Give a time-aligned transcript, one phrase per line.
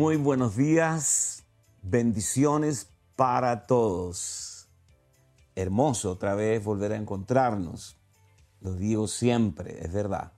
[0.00, 1.44] Muy buenos días,
[1.82, 4.66] bendiciones para todos.
[5.54, 7.98] Hermoso otra vez volver a encontrarnos.
[8.62, 10.32] Lo digo siempre, es verdad.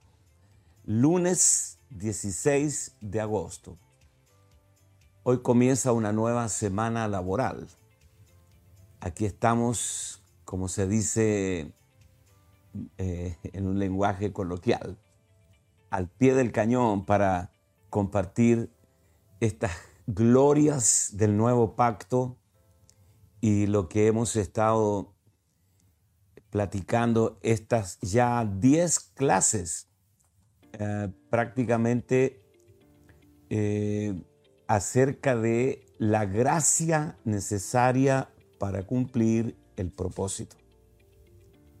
[0.83, 3.77] Lunes 16 de agosto.
[5.23, 7.69] Hoy comienza una nueva semana laboral.
[8.99, 11.71] Aquí estamos, como se dice
[12.97, 14.97] eh, en un lenguaje coloquial,
[15.89, 17.53] al pie del cañón para
[17.89, 18.72] compartir
[19.43, 19.73] estas
[20.07, 22.37] glorias del nuevo pacto
[23.41, 25.13] y lo que hemos estado
[26.49, 29.89] platicando, estas ya 10 clases
[30.79, 32.41] eh, prácticamente
[33.49, 34.23] eh,
[34.67, 40.55] acerca de la gracia necesaria para cumplir el propósito.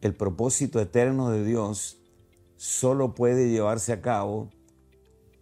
[0.01, 1.97] El propósito eterno de Dios
[2.57, 4.49] solo puede llevarse a cabo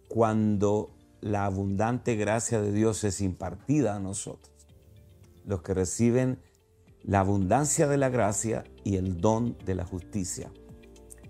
[0.08, 4.52] cuando la abundante gracia de Dios es impartida a nosotros,
[5.46, 6.40] los que reciben
[7.02, 10.52] la abundancia de la gracia y el don de la justicia.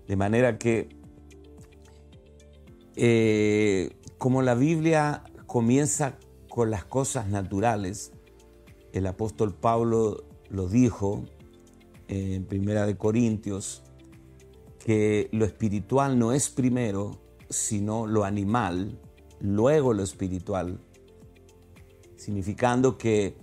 [0.07, 0.89] De manera que,
[2.95, 6.17] eh, como la Biblia comienza
[6.49, 8.11] con las cosas naturales,
[8.93, 11.23] el apóstol Pablo lo dijo
[12.07, 13.83] en Primera de Corintios,
[14.79, 18.99] que lo espiritual no es primero, sino lo animal,
[19.43, 20.79] luego lo espiritual,
[22.15, 23.35] significando que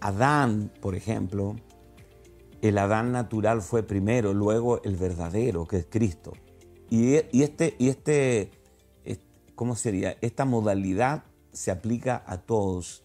[0.00, 1.54] Adán, por ejemplo,
[2.62, 6.32] el Adán natural fue primero, luego el verdadero, que es Cristo.
[6.90, 8.50] Y, este, y este,
[9.54, 10.16] ¿cómo sería?
[10.22, 13.04] Esta modalidad se aplica a todos.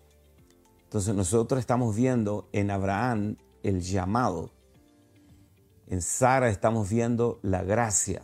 [0.83, 4.51] Entonces nosotros estamos viendo en Abraham el llamado.
[5.88, 8.23] En Sara estamos viendo la gracia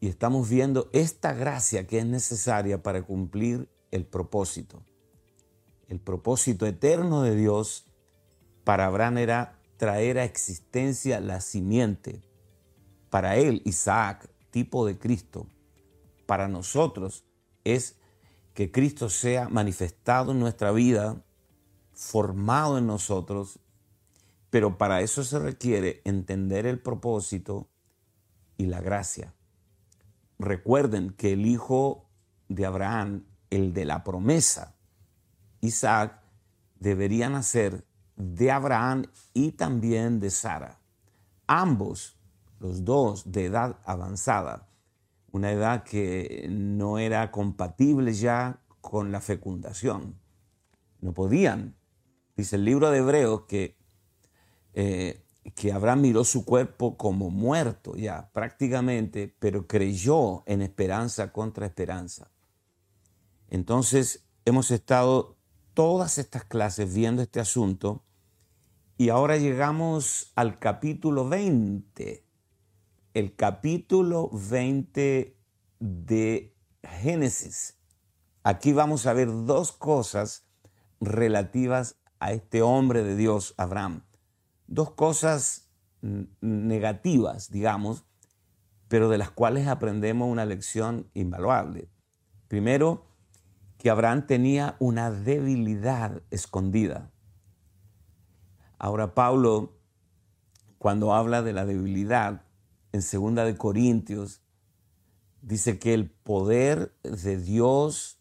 [0.00, 4.82] y estamos viendo esta gracia que es necesaria para cumplir el propósito.
[5.88, 7.86] El propósito eterno de Dios
[8.64, 12.22] para Abraham era traer a existencia la simiente.
[13.10, 15.46] Para él, Isaac, tipo de Cristo.
[16.26, 17.24] Para nosotros
[17.64, 17.96] es
[18.54, 21.22] que Cristo sea manifestado en nuestra vida,
[21.92, 23.58] formado en nosotros,
[24.48, 27.68] pero para eso se requiere entender el propósito
[28.56, 29.34] y la gracia.
[30.40, 32.08] Recuerden que el hijo
[32.48, 34.74] de Abraham, el de la promesa,
[35.60, 36.18] Isaac,
[36.78, 37.84] debería nacer
[38.16, 40.80] de Abraham y también de Sara.
[41.46, 42.16] Ambos,
[42.58, 44.66] los dos de edad avanzada,
[45.30, 50.18] una edad que no era compatible ya con la fecundación.
[51.02, 51.76] No podían.
[52.34, 53.76] Dice el libro de Hebreos que
[54.72, 55.22] eh,
[55.54, 62.30] que Abraham miró su cuerpo como muerto ya prácticamente, pero creyó en esperanza contra esperanza.
[63.48, 65.36] Entonces hemos estado
[65.74, 68.04] todas estas clases viendo este asunto
[68.96, 72.26] y ahora llegamos al capítulo 20,
[73.14, 75.38] el capítulo 20
[75.78, 77.78] de Génesis.
[78.42, 80.46] Aquí vamos a ver dos cosas
[81.00, 84.02] relativas a este hombre de Dios, Abraham
[84.70, 85.68] dos cosas
[86.40, 88.06] negativas, digamos,
[88.88, 91.90] pero de las cuales aprendemos una lección invaluable.
[92.48, 93.06] Primero,
[93.76, 97.10] que Abraham tenía una debilidad escondida.
[98.78, 99.78] Ahora Pablo,
[100.78, 102.44] cuando habla de la debilidad,
[102.92, 104.42] en segunda de Corintios,
[105.42, 108.20] dice que el poder de Dios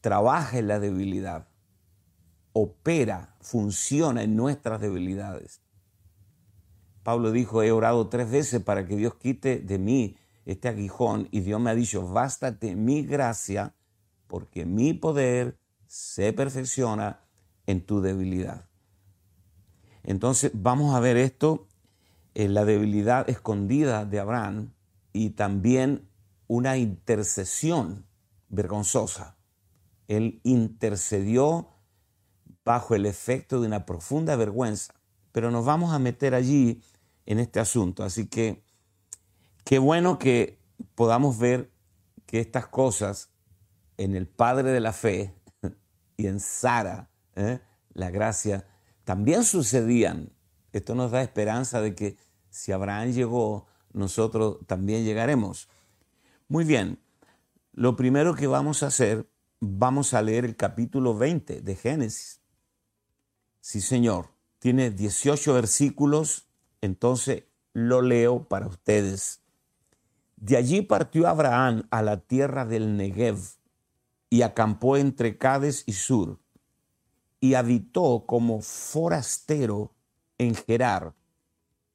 [0.00, 1.48] trabaja en la debilidad,
[2.52, 5.61] opera, funciona en nuestras debilidades.
[7.02, 11.40] Pablo dijo, he orado tres veces para que Dios quite de mí este aguijón y
[11.40, 13.74] Dios me ha dicho, bástate mi gracia
[14.26, 17.20] porque mi poder se perfecciona
[17.66, 18.66] en tu debilidad.
[20.02, 21.68] Entonces vamos a ver esto,
[22.34, 24.72] en la debilidad escondida de Abraham
[25.12, 26.08] y también
[26.46, 28.06] una intercesión
[28.48, 29.36] vergonzosa.
[30.08, 31.68] Él intercedió
[32.64, 34.94] bajo el efecto de una profunda vergüenza.
[35.32, 36.82] Pero nos vamos a meter allí
[37.32, 38.04] en este asunto.
[38.04, 38.62] Así que
[39.64, 40.58] qué bueno que
[40.94, 41.70] podamos ver
[42.26, 43.30] que estas cosas
[43.96, 45.34] en el Padre de la Fe
[46.16, 47.60] y en Sara, ¿eh?
[47.92, 48.66] la gracia,
[49.04, 50.32] también sucedían.
[50.72, 52.16] Esto nos da esperanza de que
[52.48, 55.68] si Abraham llegó, nosotros también llegaremos.
[56.48, 56.98] Muy bien,
[57.72, 59.28] lo primero que vamos a hacer,
[59.60, 62.40] vamos a leer el capítulo 20 de Génesis.
[63.60, 66.51] Sí, Señor, tiene 18 versículos
[66.82, 69.40] entonces lo leo para ustedes.
[70.36, 73.38] De allí partió Abraham a la tierra del Negev
[74.28, 76.38] y acampó entre Cades y Sur,
[77.40, 79.94] y habitó como forastero
[80.38, 81.14] en Gerar.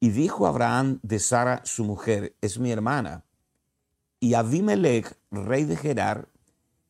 [0.00, 3.24] Y dijo Abraham de Sara, su mujer, es mi hermana.
[4.20, 6.28] Y Abimelech, rey de Gerar,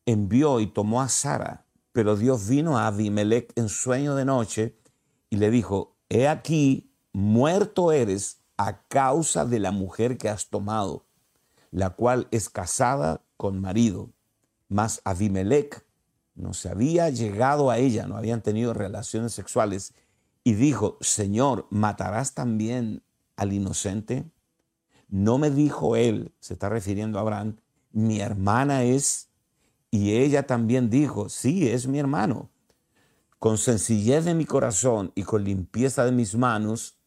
[0.05, 1.65] envió y tomó a Sara.
[1.91, 4.77] Pero Dios vino a Abimelech en sueño de noche
[5.29, 11.05] y le dijo, he aquí, muerto eres a causa de la mujer que has tomado,
[11.71, 14.11] la cual es casada con marido.
[14.67, 15.85] Mas Abimelech
[16.35, 19.93] no se había llegado a ella, no habían tenido relaciones sexuales,
[20.43, 23.03] y dijo, Señor, ¿matarás también
[23.35, 24.29] al inocente?
[25.07, 27.57] No me dijo él, se está refiriendo a Abraham,
[27.91, 29.29] mi hermana es,
[29.91, 32.49] y ella también dijo, sí, es mi hermano.
[33.39, 36.98] Con sencillez de mi corazón y con limpieza de mis manos,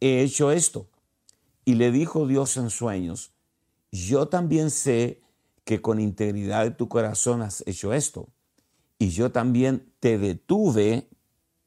[0.00, 0.88] he hecho esto.
[1.64, 3.32] Y le dijo Dios en sueños,
[3.92, 5.22] yo también sé
[5.64, 8.28] que con integridad de tu corazón has hecho esto.
[8.98, 11.08] Y yo también te detuve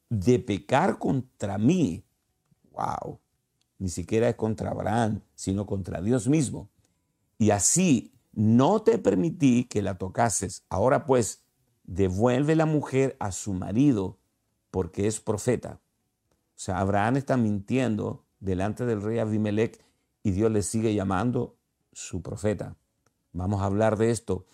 [0.10, 2.04] de pecar contra mí.
[2.72, 3.20] Wow.
[3.80, 6.70] Ni siquiera es contra Abraham, sino contra Dios mismo.
[7.38, 10.64] Y así no te permití que la tocases.
[10.70, 11.44] Ahora pues,
[11.84, 14.18] devuelve la mujer a su marido
[14.72, 15.80] porque es profeta.
[16.56, 19.84] O sea, Abraham está mintiendo delante del rey Abimelech
[20.22, 21.56] y Dios le sigue llamando
[21.92, 22.76] su profeta.
[23.32, 24.46] Vamos a hablar de esto.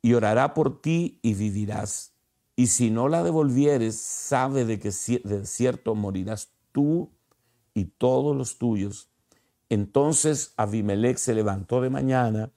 [0.00, 2.12] Y orará por ti y vivirás.
[2.54, 4.90] Y si no la devolvieres, sabe de que
[5.24, 7.10] de cierto morirás tú
[7.74, 9.10] y todos los tuyos.
[9.68, 12.52] Entonces Abimelech se levantó de mañana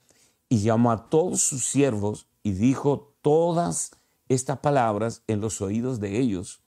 [0.47, 3.91] y llamó a todos sus siervos y dijo todas
[4.29, 6.61] estas palabras en los oídos de ellos.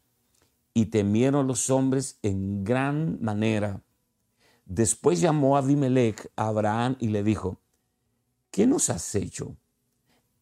[0.74, 3.82] Y temieron los hombres en gran manera.
[4.74, 7.60] Después llamó a Abimelech a Abraham y le dijo,
[8.50, 9.54] ¿qué nos has hecho?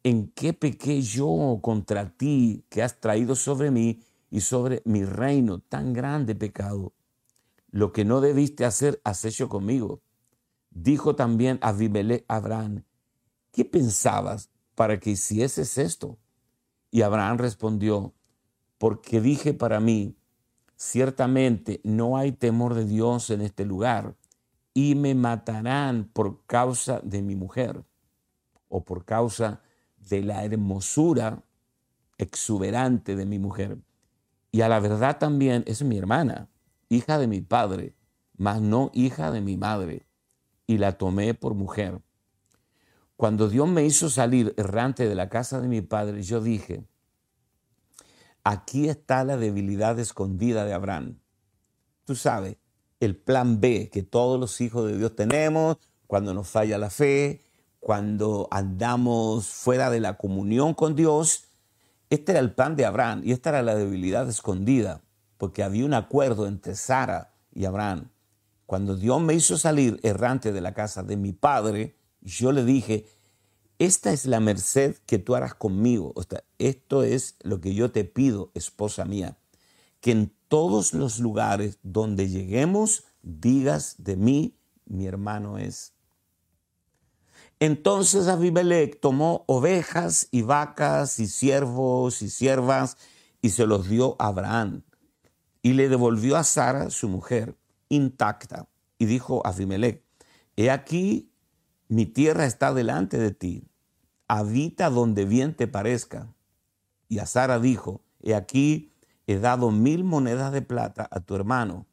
[0.04, 5.58] ¿En qué pequé yo contra ti que has traído sobre mí y sobre mi reino
[5.58, 6.92] tan grande pecado?
[7.72, 10.00] Lo que no debiste hacer has hecho conmigo.
[10.70, 12.84] Dijo también Abimelech a Abraham,
[13.50, 16.18] ¿qué pensabas para que hicieses esto?
[16.92, 18.14] Y Abraham respondió,
[18.78, 20.14] porque dije para mí,
[20.76, 24.14] ciertamente no hay temor de Dios en este lugar,
[24.82, 27.84] y me matarán por causa de mi mujer,
[28.70, 29.60] o por causa
[30.08, 31.44] de la hermosura
[32.16, 33.76] exuberante de mi mujer.
[34.50, 36.48] Y a la verdad también es mi hermana,
[36.88, 37.94] hija de mi padre,
[38.38, 40.06] mas no hija de mi madre,
[40.66, 42.00] y la tomé por mujer.
[43.16, 46.86] Cuando Dios me hizo salir errante de la casa de mi padre, yo dije,
[48.44, 51.18] aquí está la debilidad escondida de Abraham.
[52.06, 52.56] Tú sabes,
[53.00, 57.42] el plan B que todos los hijos de Dios tenemos cuando nos falla la fe,
[57.78, 61.44] cuando andamos fuera de la comunión con Dios,
[62.10, 65.02] este era el plan de Abraham y esta era la debilidad escondida,
[65.38, 68.10] porque había un acuerdo entre Sara y Abraham.
[68.66, 73.06] Cuando Dios me hizo salir errante de la casa de mi padre, yo le dije,
[73.78, 76.12] esta es la merced que tú harás conmigo.
[76.58, 79.38] Esto es lo que yo te pido, esposa mía,
[80.00, 84.54] que todos los lugares donde lleguemos digas de mí,
[84.84, 85.94] mi hermano es
[87.62, 92.96] entonces Abimelech tomó ovejas y vacas y siervos y siervas
[93.42, 94.82] y se los dio a Abraham
[95.62, 97.54] y le devolvió a Sara, su mujer,
[97.90, 98.66] intacta.
[98.96, 100.02] Y dijo a Abimelech,
[100.56, 101.30] he aquí,
[101.88, 103.68] mi tierra está delante de ti,
[104.26, 106.34] habita donde bien te parezca.
[107.08, 108.89] Y a Sara dijo, he aquí,
[109.30, 111.86] he dado mil monedas de plata a tu hermano.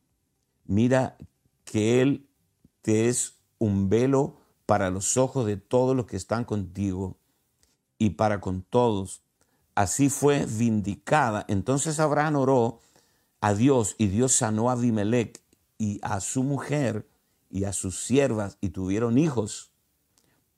[0.66, 1.18] Mira
[1.66, 2.28] que él
[2.82, 7.16] te es un velo para los ojos de todos los que están contigo
[8.00, 9.22] y para con todos.
[9.76, 11.46] Así fue vindicada.
[11.48, 12.80] Entonces Abraham oró
[13.40, 15.40] a Dios y Dios sanó a Abimelech
[15.78, 17.08] y a su mujer
[17.52, 19.72] y a sus siervas y tuvieron hijos,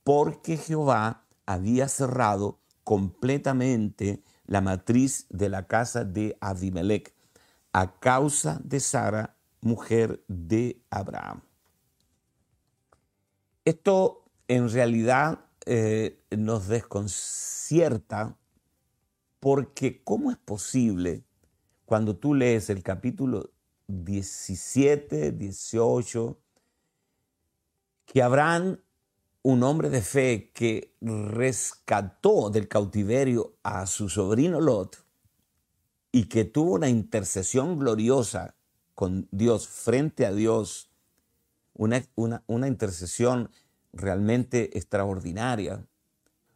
[0.05, 7.13] porque Jehová había cerrado completamente la matriz de la casa de Abimelech
[7.71, 11.41] a causa de Sara, mujer de Abraham.
[13.63, 18.35] Esto en realidad eh, nos desconcierta
[19.39, 21.23] porque ¿cómo es posible
[21.85, 23.51] cuando tú lees el capítulo
[23.85, 26.39] 17, 18,
[28.07, 28.79] que Abraham,
[29.41, 34.97] un hombre de fe que rescató del cautiverio a su sobrino Lot
[36.11, 38.55] y que tuvo una intercesión gloriosa
[38.95, 40.89] con Dios, frente a Dios,
[41.73, 43.49] una, una, intercesión
[43.93, 45.85] realmente extraordinaria.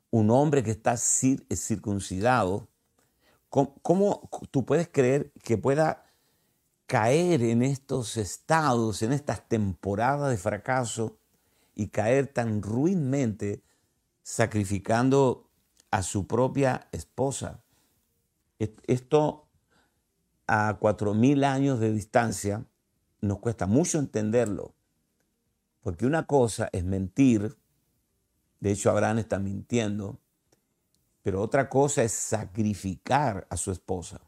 [0.09, 2.67] un hombre que está circuncidado,
[3.49, 6.05] ¿cómo, tú puedes creer que pueda
[6.85, 11.17] caer en estos estados, en estas temporadas de fracaso
[11.75, 13.63] y caer tan ruinmente
[14.21, 15.49] sacrificando
[15.91, 17.63] a su propia esposa?
[18.59, 19.47] Esto
[20.47, 22.65] a cuatro mil años de distancia
[23.21, 24.75] nos cuesta mucho entenderlo,
[25.81, 27.57] porque una cosa es mentir
[28.63, 30.21] de hecho, Abraham está mintiendo.
[31.21, 34.21] Pero otra cosa es sacrificar a su esposa.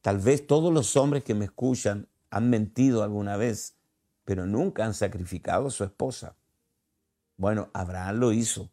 [0.00, 3.73] Tal vez todos los hombres que me escuchan han mentido alguna vez,
[4.24, 6.36] pero nunca han sacrificado a su esposa.
[7.36, 8.70] Bueno, Abraham lo hizo.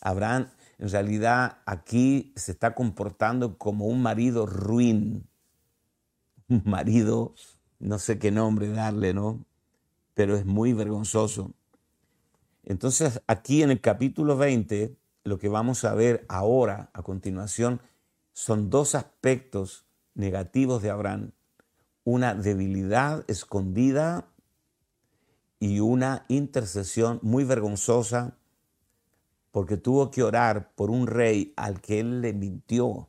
[0.00, 0.48] Abraham
[0.78, 5.28] en realidad aquí se está comportando como un marido ruin.
[6.50, 7.34] Un marido,
[7.78, 9.44] no sé qué nombre darle, ¿no?
[10.14, 11.52] Pero es muy vergonzoso.
[12.64, 17.82] Entonces, aquí en el capítulo 20, lo que vamos a ver ahora, a continuación,
[18.32, 19.84] son dos aspectos
[20.14, 21.32] negativos de Abraham.
[22.04, 24.26] Una debilidad escondida
[25.60, 28.36] y una intercesión muy vergonzosa
[29.50, 33.08] porque tuvo que orar por un rey al que él le mintió.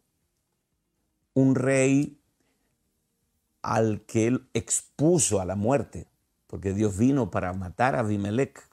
[1.33, 2.19] Un rey
[3.61, 6.07] al que él expuso a la muerte,
[6.47, 8.67] porque Dios vino para matar a Abimelech.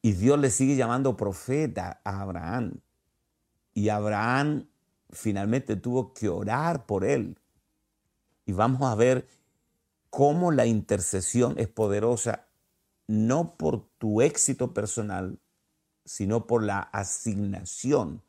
[0.00, 2.80] Y Dios le sigue llamando profeta a Abraham.
[3.74, 4.68] Y Abraham
[5.10, 7.38] finalmente tuvo que orar por él.
[8.46, 9.28] Y vamos a ver
[10.12, 12.46] cómo la intercesión es poderosa,
[13.06, 15.38] no por tu éxito personal,
[16.04, 18.20] sino por la asignación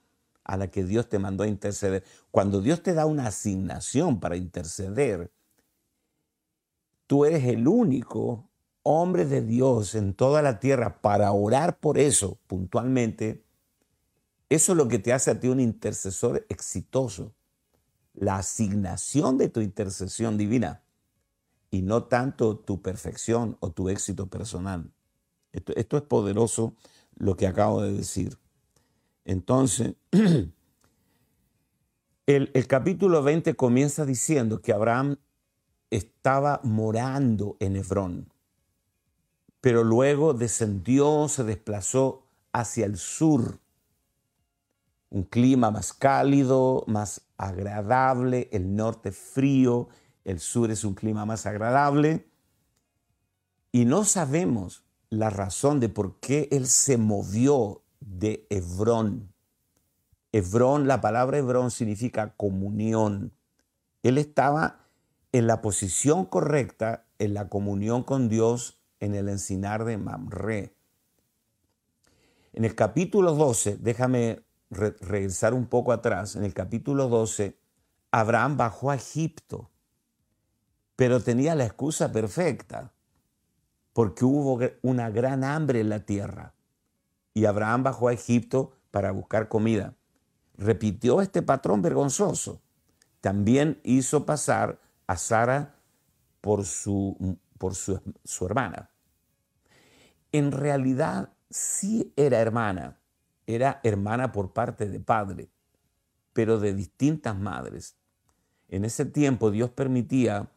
[0.45, 2.05] a la que Dios te mandó a interceder.
[2.31, 5.29] Cuando Dios te da una asignación para interceder,
[7.05, 8.49] tú eres el único
[8.83, 13.43] hombre de Dios en toda la tierra para orar por eso puntualmente,
[14.47, 17.33] eso es lo que te hace a ti un intercesor exitoso.
[18.13, 20.82] La asignación de tu intercesión divina
[21.73, 24.91] y no tanto tu perfección o tu éxito personal.
[25.51, 26.75] Esto, es poderoso
[27.15, 28.37] lo que acabo de decir.
[29.25, 29.95] Entonces,
[32.25, 35.17] el, el capítulo 20 comienza diciendo que Abraham
[35.89, 38.33] estaba morando en Hebrón
[39.63, 43.59] pero luego descendió, se desplazó hacia el sur.
[45.09, 49.87] Un clima más cálido, más agradable, el norte frío,
[50.25, 52.27] el sur es un clima más agradable.
[53.71, 59.33] Y no sabemos la razón de por qué él se movió de Hebrón.
[60.31, 63.33] Hebrón, la palabra Hebrón significa comunión.
[64.01, 64.87] Él estaba
[65.31, 70.75] en la posición correcta, en la comunión con Dios, en el encinar de Mamre.
[72.53, 77.57] En el capítulo 12, déjame regresar un poco atrás, en el capítulo 12,
[78.11, 79.71] Abraham bajó a Egipto,
[80.95, 82.91] pero tenía la excusa perfecta,
[83.93, 86.53] porque hubo una gran hambre en la tierra,
[87.33, 89.95] y Abraham bajó a Egipto para buscar comida.
[90.55, 92.62] Repitió este patrón vergonzoso.
[93.21, 95.75] También hizo pasar a Sara
[96.41, 98.91] por su, por su, su hermana
[100.33, 103.00] en realidad sí era hermana,
[103.45, 105.50] era hermana por parte de padre,
[106.33, 107.95] pero de distintas madres.
[108.67, 110.50] En ese tiempo Dios permitía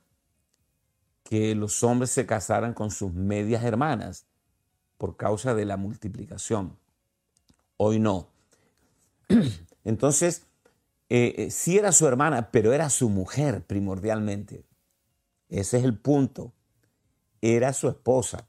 [1.29, 4.27] que los hombres se casaran con sus medias hermanas
[4.99, 6.79] por causa de la multiplicación.
[7.77, 8.29] Hoy no.
[9.85, 10.47] Entonces,
[11.09, 14.65] eh, eh, sí era su hermana, pero era su mujer primordialmente.
[15.49, 16.53] Ese es el punto.
[17.41, 18.49] Era su esposa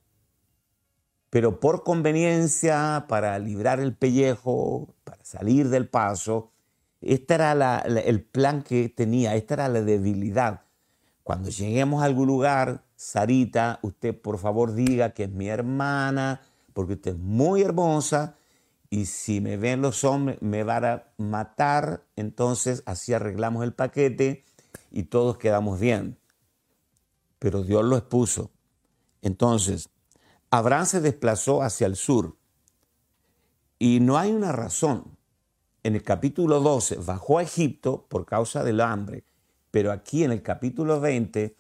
[1.29, 6.51] pero por conveniencia, para librar el pellejo, para salir del paso,
[7.01, 10.63] este era el plan que tenía, esta era la debilidad.
[11.27, 16.39] Cuando lleguemos a algún lugar, Sarita, usted por favor diga que es mi hermana,
[16.72, 18.38] porque usted es muy hermosa
[18.89, 24.46] y si me ven los hombres me van a matar, entonces así arreglamos el paquete
[24.89, 26.17] y todos quedamos bien.
[27.39, 28.51] Pero Dios lo expuso.
[29.22, 29.89] Entonces,
[30.50, 32.38] Abraham se desplazó hacia el sur
[33.79, 35.17] y no hay una razón.
[35.84, 39.25] En el capítulo 12 bajó a Egipto por causa del hambre,
[39.71, 41.55] pero aquí en el capítulo 20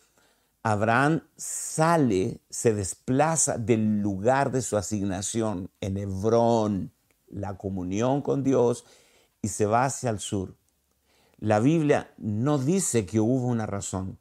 [0.63, 6.91] Abraham sale, se desplaza del lugar de su asignación en Hebrón,
[7.29, 8.85] la comunión con Dios,
[9.41, 10.55] y se va hacia el sur.
[11.37, 14.17] La Biblia no dice que hubo una razón.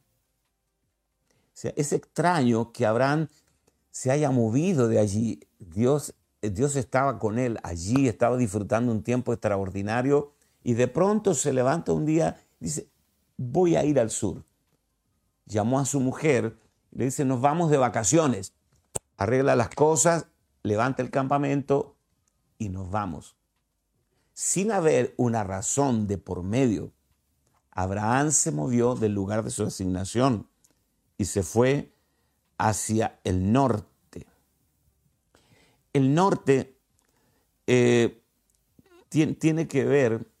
[1.75, 3.27] Es extraño que Abraham
[3.91, 5.41] se haya movido de allí.
[5.59, 11.53] Dios Dios estaba con él allí, estaba disfrutando un tiempo extraordinario y de pronto se
[11.53, 12.89] levanta un día y dice,
[13.37, 14.43] voy a ir al sur.
[15.45, 16.57] Llamó a su mujer
[16.97, 18.53] le dice, nos vamos de vacaciones.
[19.17, 20.27] Arregla las cosas,
[20.63, 21.95] levanta el campamento
[22.57, 23.35] y nos vamos.
[24.33, 26.91] Sin haber una razón de por medio,
[27.71, 30.49] Abraham se movió del lugar de su asignación
[31.19, 31.93] y se fue
[32.57, 34.25] hacia el norte.
[35.93, 36.79] El norte
[37.67, 38.23] eh,
[39.09, 40.31] tiene, que ver,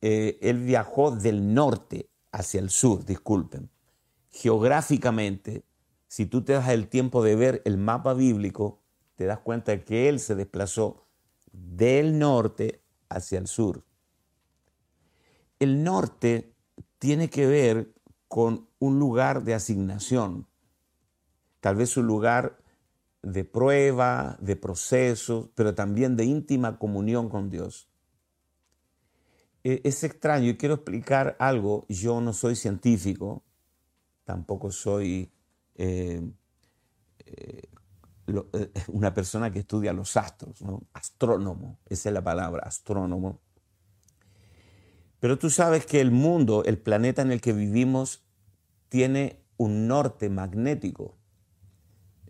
[0.00, 3.70] eh, él viajó del norte hacia el sur, disculpen.
[4.30, 5.64] Geográficamente,
[6.08, 8.82] si tú te das el tiempo de ver el mapa bíblico,
[9.16, 11.06] te das cuenta de que él se desplazó
[11.52, 13.84] del norte hacia el sur.
[15.58, 16.54] El norte
[16.98, 17.94] tiene que ver
[18.26, 20.48] con un lugar de asignación,
[21.60, 22.58] tal vez un lugar
[23.22, 27.91] de prueba, de proceso, pero también de íntima comunión con Dios.
[29.64, 31.86] E, es extraño y quiero explicar algo.
[31.88, 33.42] Yo no soy científico,
[34.24, 35.32] tampoco soy
[35.74, 36.22] eh,
[37.26, 37.62] eh,
[38.26, 40.82] eh, una persona que estudia los astros, ¿no?
[40.92, 43.40] astrónomo, esa es la palabra, astrónomo.
[45.18, 48.24] Pero tú sabes que el mundo, el planeta en el que vivimos,
[48.88, 51.16] tiene un norte magnético.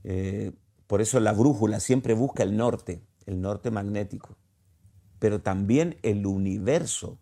[0.04, 0.52] Eh,
[0.86, 4.36] por eso la brújula siempre busca el norte, el norte magnético.
[5.18, 7.18] Pero también el universo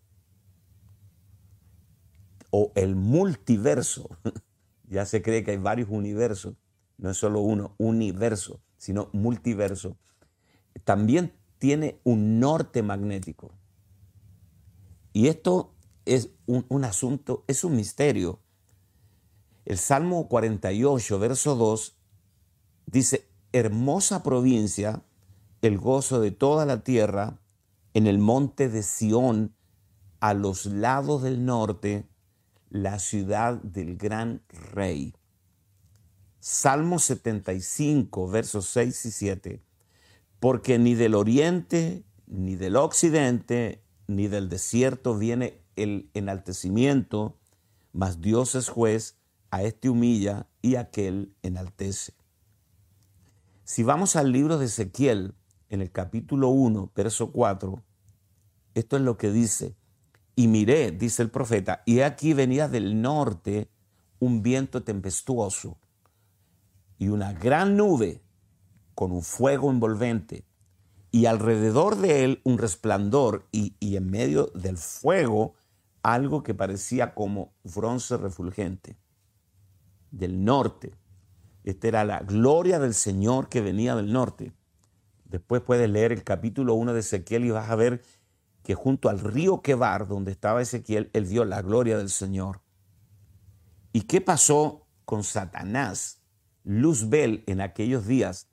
[2.51, 4.09] o el multiverso.
[4.87, 6.55] ya se cree que hay varios universos,
[6.97, 9.97] no es solo uno, universo, sino multiverso.
[10.83, 13.51] También tiene un norte magnético.
[15.13, 15.73] Y esto
[16.05, 18.39] es un, un asunto, es un misterio.
[19.65, 21.97] El Salmo 48, verso 2,
[22.91, 25.01] Dice, hermosa provincia,
[25.61, 27.39] el gozo de toda la tierra,
[27.93, 29.55] en el monte de Sión,
[30.19, 32.10] a los lados del norte,
[32.71, 35.13] la ciudad del gran rey.
[36.39, 39.63] Salmo 75, versos 6 y 7.
[40.39, 47.37] Porque ni del oriente, ni del occidente, ni del desierto viene el enaltecimiento,
[47.91, 49.17] mas Dios es juez,
[49.51, 52.13] a este humilla y aquel enaltece.
[53.65, 55.35] Si vamos al libro de Ezequiel,
[55.69, 57.83] en el capítulo 1, verso 4,
[58.75, 59.75] esto es lo que dice.
[60.35, 63.69] Y miré, dice el profeta, y aquí venía del norte
[64.19, 65.77] un viento tempestuoso
[66.97, 68.21] y una gran nube
[68.95, 70.45] con un fuego envolvente,
[71.11, 75.55] y alrededor de él un resplandor, y, en medio del fuego
[76.03, 78.97] algo que parecía como bronce refulgente.
[80.11, 80.93] Del norte
[81.63, 84.51] esta era la gloria del Señor que venía del norte.
[85.25, 88.01] Después puedes leer el capítulo 1 de Ezequiel y vas a ver
[88.71, 92.61] que junto al río Quebar, donde estaba Ezequiel, él vio la gloria del Señor.
[93.91, 96.21] ¿Y qué pasó con Satanás?
[96.63, 98.47] Luzbel en aquellos días.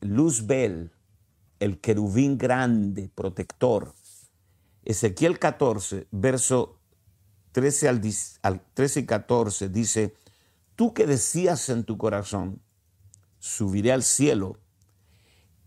[0.00, 0.90] Luzbel,
[1.60, 3.94] el querubín grande, protector.
[4.84, 6.80] Ezequiel 14, verso
[7.52, 7.88] 13
[8.42, 10.16] al, 13 y 14 dice,
[10.74, 12.60] Tú que decías en tu corazón,
[13.38, 14.58] subiré al cielo,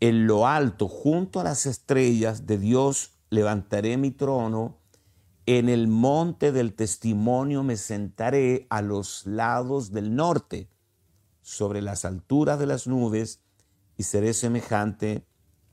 [0.01, 4.77] en lo alto, junto a las estrellas de Dios, levantaré mi trono,
[5.45, 10.69] en el monte del testimonio me sentaré a los lados del norte,
[11.41, 13.41] sobre las alturas de las nubes,
[13.97, 15.25] y seré semejante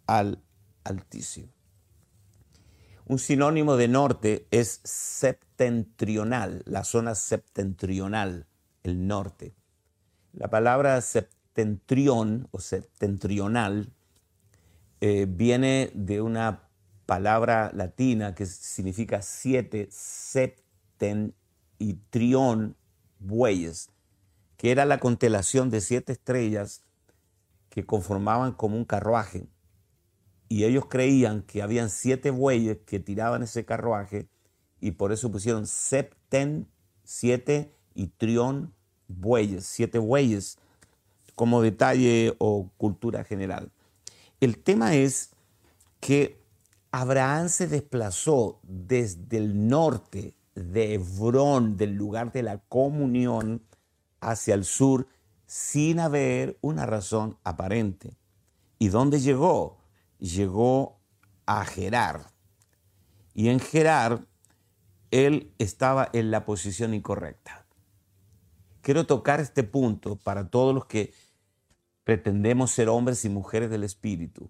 [0.07, 0.43] al
[0.87, 1.49] Altísimo.
[3.07, 8.47] Un sinónimo de norte es septentrional, la zona septentrional
[8.85, 9.55] el norte.
[10.33, 13.93] La palabra septentrión o septentrional
[15.01, 16.66] eh, viene de una
[17.07, 21.35] palabra latina que significa siete, septen
[21.79, 22.77] y trión,
[23.21, 23.91] bueyes,
[24.57, 26.83] que era la constelación de siete estrellas
[27.71, 29.47] que conformaban como un carruaje.
[30.49, 34.29] Y ellos creían que habían siete bueyes que tiraban ese carruaje
[34.81, 36.69] y por eso pusieron septen,
[37.05, 38.75] siete y trión,
[39.09, 40.59] bueyes, siete bueyes,
[41.35, 43.71] como detalle o cultura general.
[44.41, 45.31] El tema es
[46.01, 46.41] que
[46.99, 53.63] Abraham se desplazó desde el norte de Hebrón, del lugar de la comunión,
[54.23, 55.07] hacia el sur,
[55.45, 58.17] sin haber una razón aparente.
[58.79, 59.77] ¿Y dónde llegó?
[60.21, 60.99] Llegó
[61.45, 62.33] a Gerar.
[63.35, 64.27] Y en Gerar,
[65.11, 67.67] él estaba en la posición incorrecta.
[68.81, 71.13] Quiero tocar este punto para todos los que
[72.05, 74.49] pretendemos ser hombres y mujeres del Espíritu.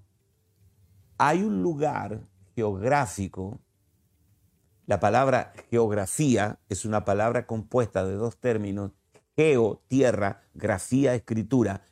[1.18, 2.20] hay un lugar
[2.57, 3.61] geográfico,
[4.87, 8.92] la palabra geografía es una palabra compuesta de dos términos,
[9.37, 11.85] geo, tierra, grafía, escritura,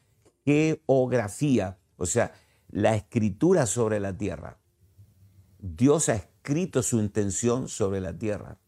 [0.44, 2.32] geografía, o sea,
[2.70, 4.58] la escritura sobre la tierra.
[5.58, 8.58] Dios ha escrito su intención sobre la tierra.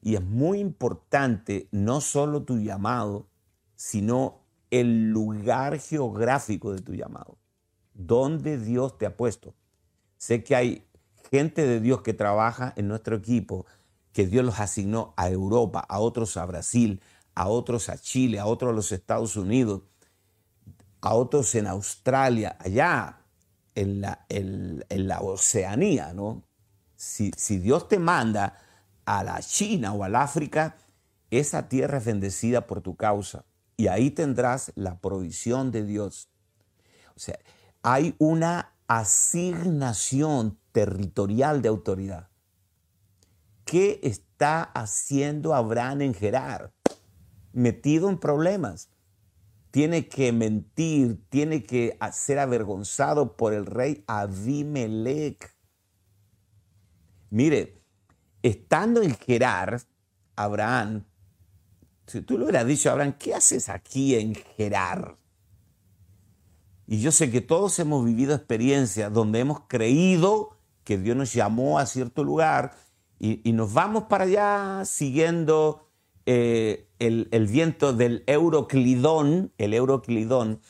[0.00, 3.28] Y es muy importante no solo tu llamado,
[3.74, 7.38] sino el lugar geográfico de tu llamado,
[7.94, 9.54] donde Dios te ha puesto.
[10.16, 10.86] Sé que hay
[11.34, 13.66] gente de Dios que trabaja en nuestro equipo,
[14.12, 17.00] que Dios los asignó a Europa, a otros a Brasil,
[17.34, 19.82] a otros a Chile, a otros a los Estados Unidos,
[21.00, 23.18] a otros en Australia, allá
[23.74, 26.44] en la, en, la Oceanía, ¿no?
[26.94, 28.56] Si, si Dios te manda
[29.04, 30.76] a la China o al África,
[31.32, 33.44] esa tierra es bendecida por tu causa
[33.76, 36.28] y ahí tendrás la provisión de Dios.
[37.16, 37.40] O sea,
[37.82, 42.28] hay una asignación territorial de autoridad.
[43.64, 46.74] ¿Qué está haciendo Abraham en Gerar?
[47.52, 48.90] Metido en problemas.
[49.70, 55.56] Tiene que mentir, tiene que ser avergonzado por el rey Abimelech.
[57.30, 57.80] Mire,
[58.42, 59.80] estando en Gerar,
[60.36, 61.04] Abraham
[62.06, 65.16] si tú le hubieras dicho a Abraham, ¿qué haces aquí en Gerar?
[66.86, 70.53] Y yo sé que todos hemos vivido experiencias donde hemos creído
[70.84, 72.76] que Dios nos llamó a cierto lugar
[73.18, 75.88] y, nos vamos para allá siguiendo
[76.26, 80.60] eh, el, viento del Euroclidón, el Euroclidón,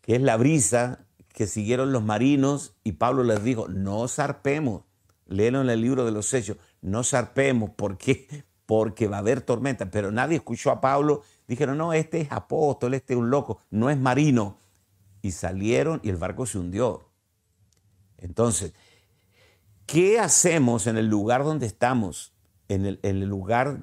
[0.00, 4.82] que es la brisa que siguieron los marinos y Pablo les dijo, no zarpemos,
[5.26, 9.90] léelo en el libro de los hechos, no zarpemos, porque porque va a haber tormenta.
[9.90, 11.22] Pero nadie escuchó a Pablo.
[11.46, 14.58] Dijeron, no, este es apóstol, este es un loco, no es marino.
[15.22, 17.08] Y salieron y el barco se hundió.
[18.18, 18.74] Entonces,
[19.88, 22.34] ¿qué hacemos en el lugar donde estamos?
[22.68, 23.78] En el, lugar,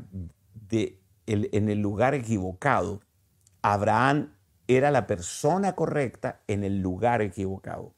[1.25, 3.01] en el lugar equivocado.
[3.63, 4.31] Abraham
[4.67, 7.93] era la persona correcta en el lugar equivocado.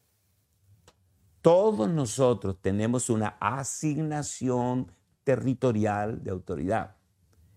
[1.41, 4.91] Todos nosotros tenemos una asignación
[5.25, 6.95] territorial de autoridad.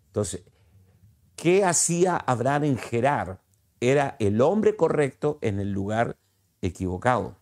[0.07, 0.43] Entonces,
[1.37, 3.41] ¿qué hacía Abraham en Gerar?
[3.81, 6.17] Era el hombre correcto en el lugar
[6.61, 7.37] equivocado.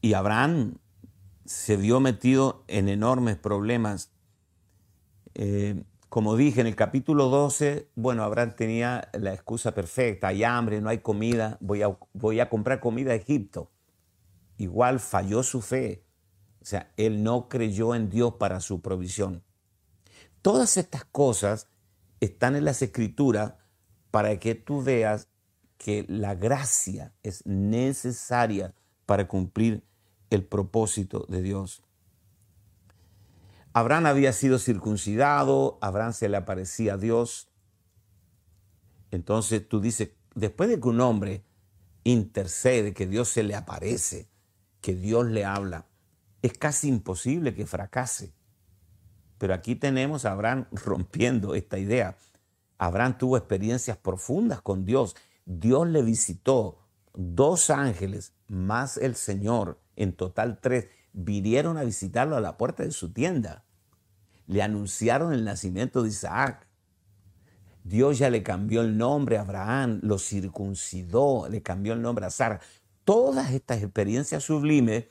[0.00, 0.78] Y Abraham
[1.52, 4.10] se vio metido en enormes problemas.
[5.34, 10.80] Eh, como dije en el capítulo 12, bueno, Abraham tenía la excusa perfecta, hay hambre,
[10.80, 13.70] no hay comida, voy a, voy a comprar comida a Egipto.
[14.56, 16.06] Igual falló su fe,
[16.62, 19.44] o sea, él no creyó en Dios para su provisión.
[20.40, 21.68] Todas estas cosas
[22.20, 23.54] están en las escrituras
[24.10, 25.28] para que tú veas
[25.76, 29.84] que la gracia es necesaria para cumplir
[30.34, 31.82] el propósito de Dios.
[33.72, 37.48] Abraham había sido circuncidado, Abraham se le aparecía a Dios.
[39.10, 41.44] Entonces tú dices, después de que un hombre
[42.04, 44.28] intercede, que Dios se le aparece,
[44.80, 45.86] que Dios le habla,
[46.42, 48.34] es casi imposible que fracase.
[49.38, 52.16] Pero aquí tenemos a Abraham rompiendo esta idea.
[52.78, 55.16] Abraham tuvo experiencias profundas con Dios.
[55.46, 56.78] Dios le visitó.
[57.14, 62.90] Dos ángeles más el Señor, en total tres, vinieron a visitarlo a la puerta de
[62.90, 63.64] su tienda.
[64.46, 66.66] Le anunciaron el nacimiento de Isaac.
[67.84, 72.30] Dios ya le cambió el nombre a Abraham, lo circuncidó, le cambió el nombre a
[72.30, 72.60] Sara.
[73.04, 75.06] Todas estas experiencias sublimes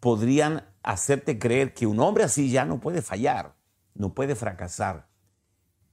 [0.00, 3.54] podrían hacerte creer que un hombre así ya no puede fallar,
[3.94, 5.08] no puede fracasar,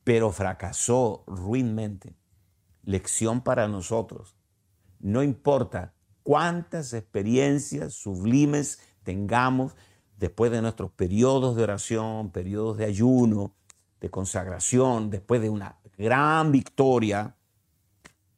[0.04, 2.16] pero fracasó ruinmente.
[2.84, 4.36] Lección para nosotros.
[5.02, 9.76] No importa cuántas experiencias sublimes tengamos
[10.18, 13.56] después de nuestros periodos de oración, periodos de ayuno,
[14.00, 17.36] de consagración, después de una gran victoria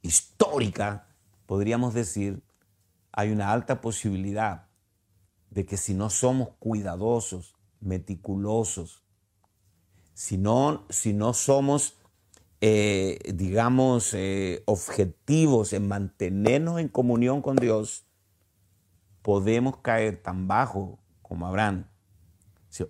[0.02, 1.08] histórica,
[1.46, 2.44] podríamos decir,
[3.12, 4.68] hay una alta posibilidad
[5.50, 9.04] de que si no somos cuidadosos, meticulosos,
[10.14, 11.98] si no, si no somos,
[12.66, 18.06] eh, digamos, eh, objetivos en mantenernos en comunión con Dios,
[19.22, 21.90] podemos caer tan bajo como Abraham.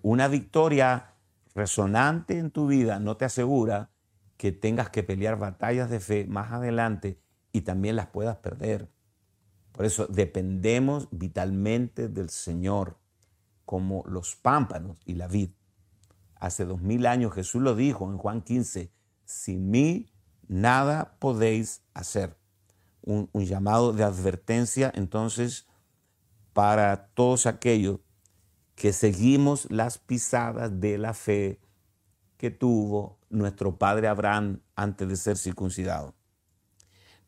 [0.02, 1.16] Una victoria
[1.56, 3.90] resonante en tu vida no te asegura
[4.36, 7.18] que tengas que pelear batallas de fe más adelante
[7.50, 8.88] y también las puedas perder.
[9.72, 12.96] Por eso dependemos vitalmente del Señor,
[13.64, 15.50] como los pámpanos y la vid.
[16.36, 18.92] Hace dos mil años Jesús lo dijo en Juan 15,
[19.24, 20.12] sin mí
[20.48, 22.36] nada podéis hacer.
[23.02, 25.66] Un, llamado de advertencia entonces
[26.54, 28.00] para todos aquellos
[28.74, 31.60] que seguimos las pisadas de la fe
[32.38, 36.14] que tuvo nuestro padre Abraham antes de ser circuncidado.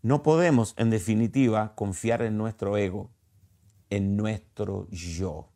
[0.02, 3.10] No podemos, en definitiva, confiar en nuestro ego,
[3.90, 5.50] en nuestro yo.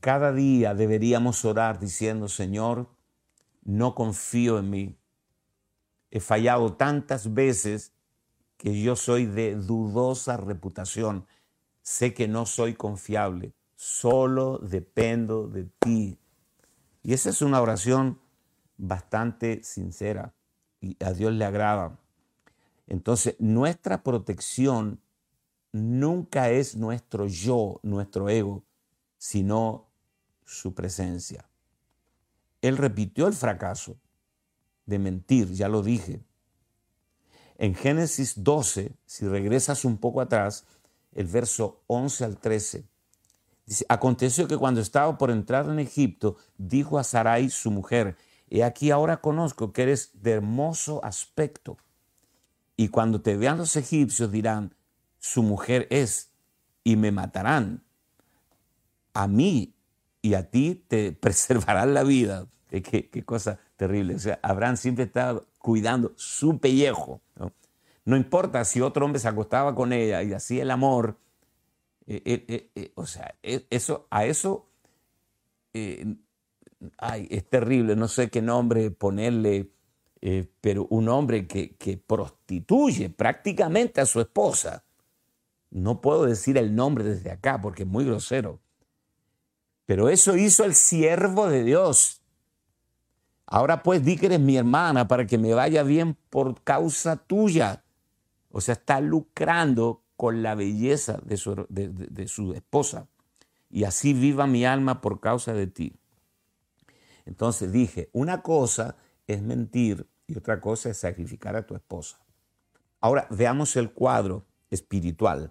[0.00, 2.88] Cada día deberíamos orar diciendo, Señor,
[3.62, 4.98] no confío en mí.
[6.10, 7.92] He fallado tantas veces
[8.56, 11.26] que yo soy de dudosa reputación.
[11.82, 13.52] Sé que no soy confiable.
[13.76, 16.18] Solo dependo de ti.
[17.02, 18.20] Y esa es una oración
[18.76, 20.34] bastante sincera
[20.80, 21.98] y a Dios le agrada.
[22.86, 25.00] Entonces, nuestra protección
[25.72, 28.64] nunca es nuestro yo, nuestro ego,
[29.18, 29.88] sino
[30.44, 31.48] su presencia.
[32.62, 33.96] Él repitió el fracaso
[34.86, 36.20] de mentir, ya lo dije.
[37.56, 40.64] En Génesis 12, si regresas un poco atrás,
[41.12, 42.84] el verso 11 al 13,
[43.66, 48.16] dice, aconteció que cuando estaba por entrar en Egipto, dijo a Sarai su mujer,
[48.48, 51.76] he aquí ahora conozco que eres de hermoso aspecto.
[52.76, 54.74] Y cuando te vean los egipcios dirán,
[55.18, 56.30] su mujer es,
[56.84, 57.84] y me matarán.
[59.12, 59.74] A mí
[60.28, 62.46] y a ti te preservarán la vida.
[62.68, 64.14] Qué, cosa terrible.
[64.14, 67.22] O sea, Abraham siempre estaba cuidando su pellejo.
[68.04, 68.16] ¿no?
[68.16, 71.18] importa si otro hombre se acostaba con ella y hacía el amor.
[72.06, 74.66] Eh, eh, eh, o sea, e, eso, a eso
[75.72, 77.96] es terrible.
[77.96, 79.70] No sé qué nombre ponerle,
[80.60, 84.84] pero un hombre que, que prostituye prácticamente a su esposa.
[85.70, 88.60] No puedo decir el nombre desde acá porque es muy grosero.
[89.88, 92.20] Pero eso hizo el siervo de Dios.
[93.46, 97.82] Ahora pues di que eres mi hermana para que me vaya bien por causa tuya.
[98.50, 103.08] O sea, está lucrando con la belleza de su, de, su esposa.
[103.70, 105.96] Y así viva mi alma por causa de ti.
[107.24, 108.96] Entonces dije, una cosa
[109.26, 112.18] es mentir y otra cosa es sacrificar a tu esposa.
[113.00, 115.50] Ahora veamos el cuadro espiritual.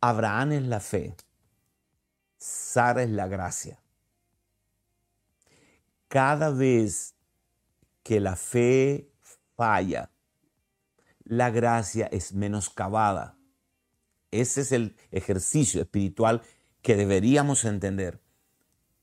[0.00, 1.14] Abraham es la fe,
[2.38, 3.80] Sara es la gracia.
[6.06, 7.14] Cada vez
[8.02, 9.10] que la fe
[9.56, 10.10] falla,
[11.24, 13.36] la gracia es menoscabada.
[14.30, 16.42] Ese es el ejercicio espiritual
[16.80, 18.22] que deberíamos entender.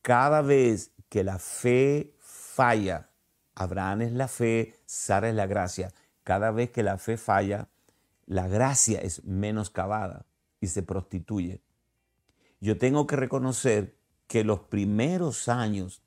[0.01, 3.09] Cada vez que la fe falla,
[3.53, 5.93] Abraham es la fe, Sara es la gracia.
[6.23, 7.69] Cada vez que la fe falla,
[8.25, 10.25] la gracia es menoscabada
[10.59, 11.61] y se prostituye.
[12.59, 16.01] Yo tengo que reconocer que los primeros años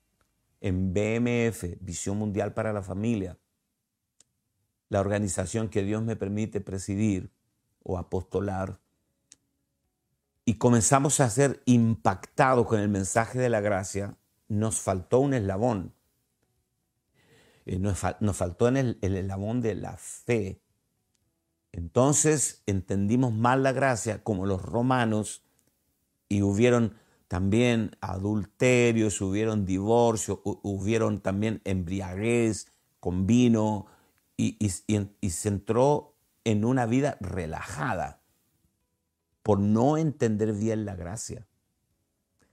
[0.61, 3.39] en BMF, Visión Mundial para la Familia,
[4.89, 7.31] la organización que Dios me permite presidir
[7.83, 8.81] o apostolar,
[10.45, 14.17] y comenzamos a ser impactados con el mensaje de la gracia,
[14.49, 15.93] nos faltó un eslabón.
[17.67, 17.99] Eh, nos,
[18.35, 20.63] faltó el eslabón de la fe.
[21.71, 25.45] Entonces entendimos mal la gracia como los romanos
[26.29, 26.95] y hubieron
[27.27, 33.87] también adulterios, hubieron divorcios, hubieron también embriaguez con vino
[34.37, 34.57] y,
[35.21, 36.14] y se entró
[36.45, 38.23] en una vida relajada
[39.43, 41.47] por no entender bien la gracia.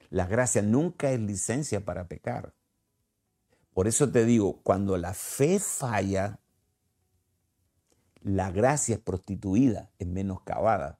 [0.09, 2.53] La gracia nunca es licencia para pecar.
[3.73, 6.39] Por eso te digo, cuando la fe falla,
[8.21, 10.99] la gracia es prostituida, es menoscabada.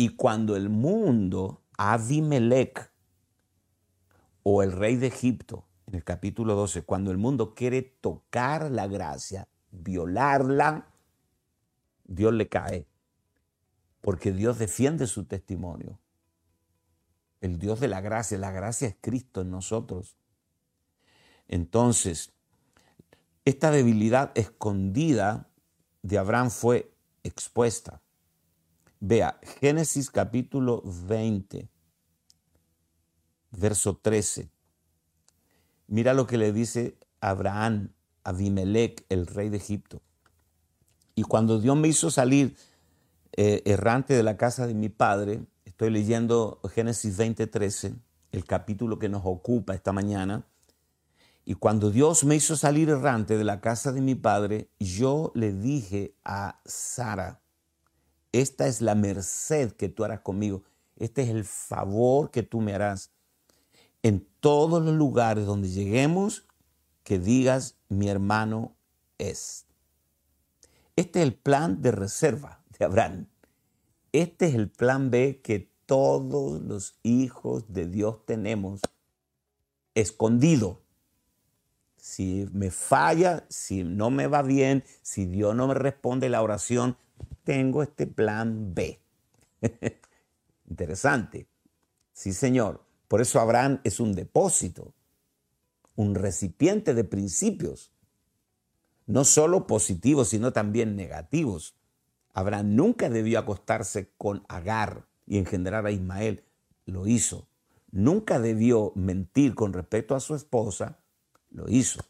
[0.00, 2.92] Y cuando el mundo Abimelech
[4.44, 8.86] o el rey de Egipto, en el capítulo 12, cuando el mundo quiere tocar la
[8.86, 10.94] gracia, violarla,
[12.04, 12.86] Dios le cae,
[14.00, 15.98] porque Dios defiende su testimonio.
[17.40, 20.16] El Dios de la gracia, la gracia es Cristo en nosotros.
[21.48, 22.32] Entonces,
[23.44, 25.50] esta debilidad escondida
[26.02, 28.00] de Abraham fue expuesta.
[29.00, 31.68] Vea, Génesis capítulo 20,
[33.52, 34.50] verso 13.
[35.86, 37.92] Mira lo que le dice Abraham
[38.24, 40.02] Abimelech, el rey de Egipto.
[41.14, 42.56] Y cuando Dios me hizo salir
[43.36, 47.94] eh, errante de la casa de mi padre, estoy leyendo Génesis 20, 13,
[48.32, 50.44] el capítulo que nos ocupa esta mañana.
[51.44, 55.52] Y cuando Dios me hizo salir errante de la casa de mi padre, yo le
[55.52, 57.42] dije a Sara,
[58.32, 60.62] esta es la merced que tú harás conmigo.
[60.96, 63.12] Este es el favor que tú me harás.
[64.02, 66.46] En todos los lugares donde lleguemos,
[67.04, 68.76] que digas, mi hermano
[69.16, 69.66] es.
[70.94, 73.28] Este es el plan de reserva de Abraham.
[74.12, 78.80] Este es el plan B que todos los hijos de Dios tenemos
[79.94, 80.82] escondido.
[81.96, 86.96] Si me falla, si no me va bien, si Dios no me responde la oración,
[87.48, 89.00] tengo este plan B.
[90.68, 91.48] Interesante.
[92.12, 92.84] Sí, Señor.
[93.08, 94.92] Por eso Abraham es un depósito,
[95.96, 97.90] un recipiente de principios,
[99.06, 101.74] no solo positivos, sino también negativos.
[102.34, 106.44] Abraham nunca debió acostarse con Agar y engendrar a Ismael.
[106.84, 107.48] Lo hizo.
[107.90, 110.98] Nunca debió mentir con respecto a su esposa.
[111.48, 112.00] Lo hizo.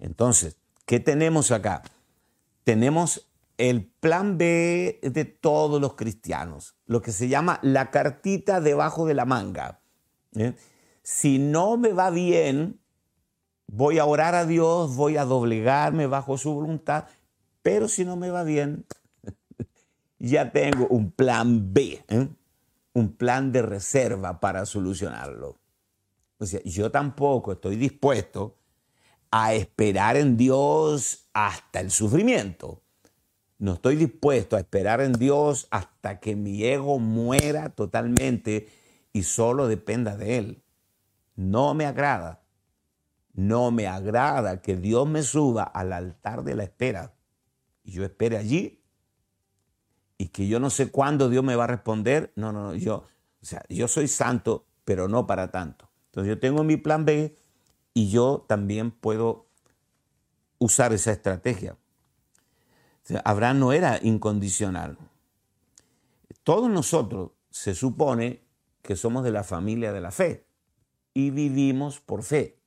[0.00, 1.84] Entonces, ¿qué tenemos acá?
[2.64, 3.28] Tenemos
[3.58, 9.14] el plan B de todos los cristianos, lo que se llama la cartita debajo de
[9.14, 9.80] la manga.
[10.34, 10.54] ¿eh?
[11.02, 12.80] Si no me va bien,
[13.66, 17.06] voy a orar a Dios, voy a doblegarme bajo su voluntad,
[17.62, 18.86] pero si no me va bien,
[20.18, 22.28] ya tengo un plan B, ¿eh?
[22.94, 25.58] un plan de reserva para solucionarlo.
[26.38, 28.58] O sea, yo tampoco estoy dispuesto
[29.30, 32.82] a esperar en Dios hasta el sufrimiento.
[33.62, 38.68] No estoy dispuesto a esperar en Dios hasta que mi ego muera totalmente
[39.12, 40.64] y solo dependa de Él.
[41.36, 42.42] No me agrada.
[43.34, 47.14] No me agrada que Dios me suba al altar de la espera
[47.84, 48.82] y yo espere allí
[50.18, 52.32] y que yo no sé cuándo Dios me va a responder.
[52.34, 53.04] No, no, no, yo,
[53.40, 55.88] o sea, yo soy santo, pero no para tanto.
[56.06, 57.38] Entonces yo tengo mi plan B
[57.94, 59.46] y yo también puedo
[60.58, 61.76] usar esa estrategia.
[63.24, 64.96] Abraham no era incondicional.
[66.44, 68.42] Todos nosotros se supone
[68.82, 70.46] que somos de la familia de la fe
[71.14, 72.58] y vivimos por fe.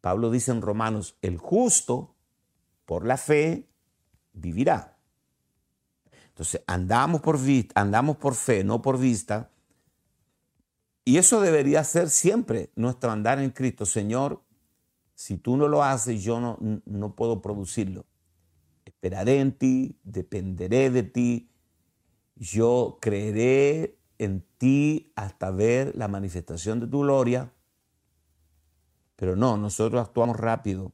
[0.00, 2.14] Pablo dice en Romanos, el justo
[2.86, 3.68] por la fe
[4.32, 4.98] vivirá.
[6.28, 7.38] Entonces, andamos por,
[7.74, 9.50] andamos por fe, no por vista.
[11.04, 13.84] Y eso debería ser siempre nuestro andar en Cristo.
[13.84, 14.42] Señor,
[15.14, 18.06] si tú no lo haces, yo no, no puedo producirlo.
[18.84, 21.50] Esperaré en ti, dependeré de ti.
[22.36, 27.52] Yo creeré en ti hasta ver la manifestación de tu gloria.
[29.16, 30.92] Pero no, nosotros actuamos rápido.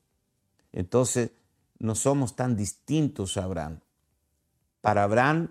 [0.73, 1.31] Entonces,
[1.79, 3.81] no somos tan distintos a Abraham.
[4.81, 5.51] Para Abraham,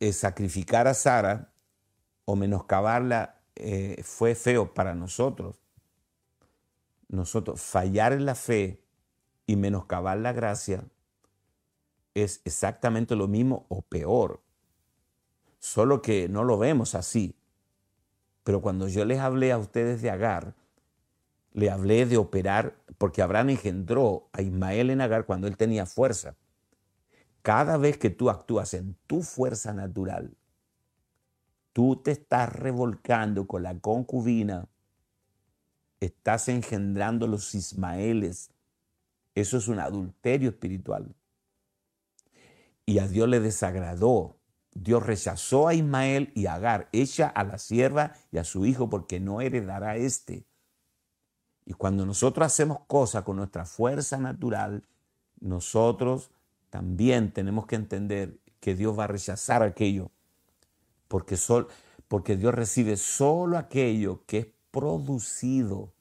[0.00, 1.52] eh, sacrificar a Sara
[2.24, 5.62] o menoscabarla eh, fue feo para nosotros.
[7.08, 8.82] Nosotros fallar en la fe
[9.46, 10.84] y menoscabar la gracia
[12.14, 14.40] es exactamente lo mismo o peor
[15.62, 17.36] solo que no lo vemos así.
[18.42, 20.56] Pero cuando yo les hablé a ustedes de Agar,
[21.52, 26.34] le hablé de operar, porque Abraham engendró a Ismael en Agar cuando él tenía fuerza.
[27.42, 30.36] Cada vez que tú actúas en tu fuerza natural,
[31.72, 34.66] tú te estás revolcando con la concubina,
[36.00, 38.50] estás engendrando los Ismaeles.
[39.36, 41.14] Eso es un adulterio espiritual.
[42.86, 44.36] Y a Dios le desagradó
[44.74, 48.88] Dios rechazó a Ismael y a Agar, echa a la sierva y a su hijo
[48.88, 50.46] porque no heredará este.
[51.64, 54.84] Y cuando nosotros hacemos cosas con nuestra fuerza natural,
[55.40, 56.30] nosotros
[56.70, 60.10] también tenemos que entender que Dios va a rechazar aquello,
[61.08, 61.68] porque, sol,
[62.08, 65.92] porque Dios recibe solo aquello que es producido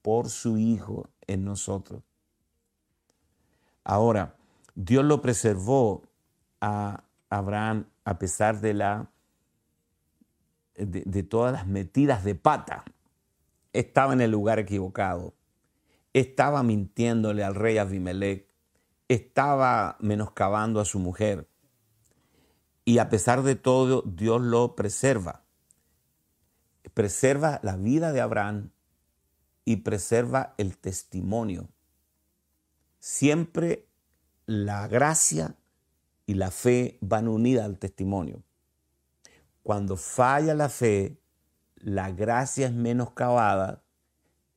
[0.00, 2.02] por su Hijo en nosotros.
[3.84, 4.36] Ahora,
[4.74, 6.02] Dios lo preservó
[6.60, 9.10] a Abraham a pesar de, la,
[10.76, 12.84] de, todas las metidas de pata.
[13.72, 15.34] Estaba en el lugar equivocado.
[16.12, 18.48] Estaba mintiéndole al rey Abimelech.
[19.08, 21.48] Estaba menoscabando a su mujer.
[22.84, 25.42] Y a pesar de todo, Dios lo preserva.
[26.94, 28.70] Preserva la vida de Abraham
[29.64, 31.68] y preserva el testimonio.
[33.00, 33.88] Siempre
[34.46, 35.56] la gracia
[36.26, 38.42] y la fe van unidas al testimonio.
[39.62, 41.20] Cuando falla la fe,
[41.76, 43.84] la gracia es menoscabada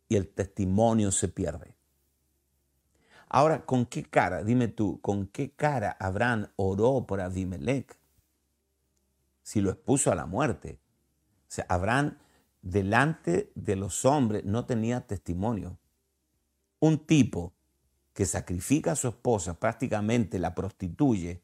[0.08, 1.76] y el testimonio se pierde.
[3.28, 8.00] Ahora, ¿con qué cara, dime tú, con qué cara Abraham oró por Abimelech?
[9.44, 10.80] Si lo expuso a la muerte.
[11.44, 12.18] O sea, Abraham
[12.62, 15.78] delante de los hombres no tenía testimonio.
[16.80, 17.54] Un tipo
[18.14, 21.44] que sacrifica a su esposa, prácticamente la prostituye,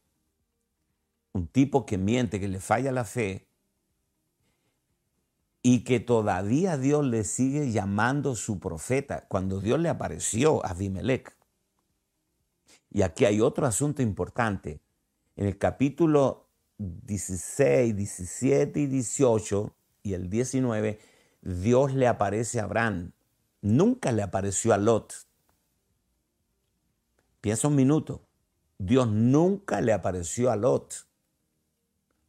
[1.36, 3.46] un tipo que miente, que le falla la fe,
[5.62, 11.36] y que todavía Dios le sigue llamando su profeta cuando Dios le apareció a Abimelech.
[12.90, 14.80] Y aquí hay otro asunto importante.
[15.36, 21.00] En el capítulo 16, 17 y 18 y el 19,
[21.42, 23.12] Dios le aparece a Abraham.
[23.62, 25.14] Nunca le apareció a Lot.
[27.42, 28.22] Piensa un minuto.
[28.78, 31.05] Dios nunca le apareció a Lot.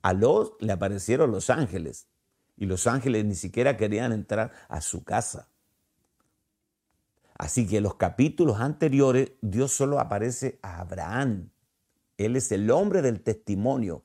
[0.07, 2.07] A Lot le aparecieron los ángeles
[2.57, 5.49] y los ángeles ni siquiera querían entrar a su casa.
[7.37, 11.51] Así que en los capítulos anteriores Dios solo aparece a Abraham.
[12.19, 14.05] Él es el hombre del testimonio.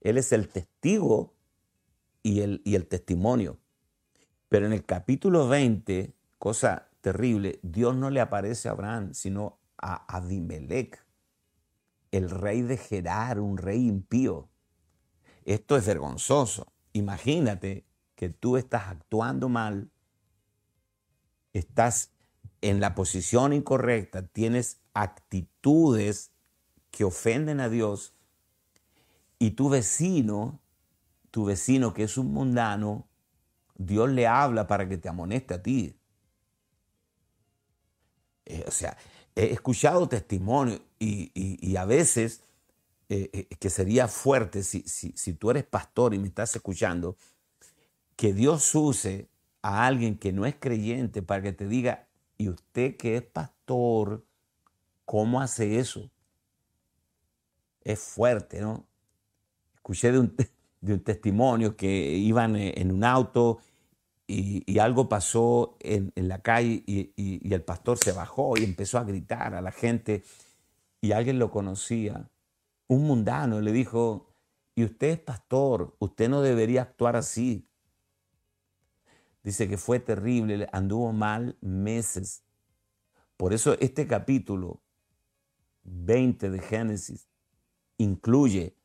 [0.00, 1.34] Él es el testigo
[2.22, 3.58] y el, y el testimonio.
[4.48, 10.06] Pero en el capítulo 20, cosa terrible, Dios no le aparece a Abraham, sino a
[10.18, 11.04] Abimelech,
[12.12, 14.50] el rey de Gerar, un rey impío.
[15.46, 16.72] Esto es vergonzoso.
[16.92, 17.86] Imagínate
[18.16, 19.90] que tú estás actuando mal,
[21.52, 22.10] estás
[22.60, 26.32] en la posición incorrecta, tienes actitudes
[26.90, 28.12] que ofenden a Dios
[29.38, 30.60] y tu vecino,
[31.30, 33.06] tu vecino que es un mundano,
[33.76, 35.96] Dios le habla para que te amoneste a ti.
[38.46, 38.96] Eh, o sea,
[39.36, 42.42] he escuchado testimonios y, a veces
[43.08, 47.16] eh, eh, que sería fuerte si, si tú eres pastor y me estás escuchando,
[48.16, 49.28] que Dios use
[49.62, 54.24] a alguien que no es creyente para que te diga, y usted que es pastor,
[55.04, 56.10] ¿cómo hace eso?
[57.82, 58.86] Es fuerte, ¿no?
[59.74, 60.36] Escuché de un,
[60.80, 63.58] de un testimonio que iban eh, en un auto
[64.28, 69.54] y, algo pasó en, la calle y, el pastor se bajó y empezó a gritar
[69.54, 70.24] a la gente
[71.00, 72.28] y alguien lo conocía.
[72.88, 74.28] Un mundano le dijo,
[74.74, 77.68] y usted es pastor, usted no debería actuar así.
[79.42, 82.42] Dice que fue terrible, anduvo mal meses.
[83.36, 84.80] Por eso este capítulo
[85.84, 87.28] 20 de Génesis
[87.96, 88.76] incluye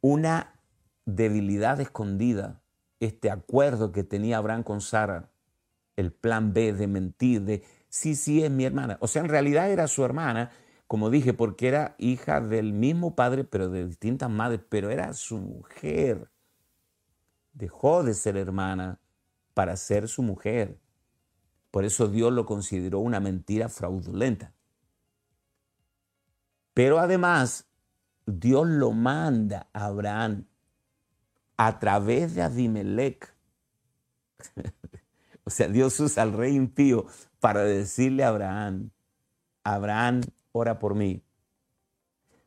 [0.00, 0.60] una
[1.04, 2.62] debilidad escondida,
[3.00, 5.30] este acuerdo que tenía Abraham con Sara,
[5.96, 8.98] el plan B de mentir, de sí, sí es mi hermana.
[9.00, 10.50] O sea, en realidad era su hermana,
[10.86, 15.38] como dije, porque era hija del mismo padre, pero de distintas madres, pero era su
[15.38, 16.30] mujer.
[17.52, 19.00] Dejó de ser hermana
[19.54, 20.78] para ser su mujer.
[21.70, 24.54] Por eso Dios lo consideró una mentira fraudulenta.
[26.72, 27.66] Pero además,
[28.26, 30.46] Dios lo manda a Abraham
[31.56, 33.34] a través de Abimelech.
[35.44, 37.06] o sea, Dios usa al rey impío
[37.40, 38.90] para decirle a Abraham,
[39.64, 40.20] Abraham,
[40.56, 41.22] ora por mí.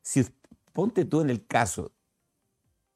[0.01, 0.25] Si,
[0.73, 1.91] ponte tú en el caso,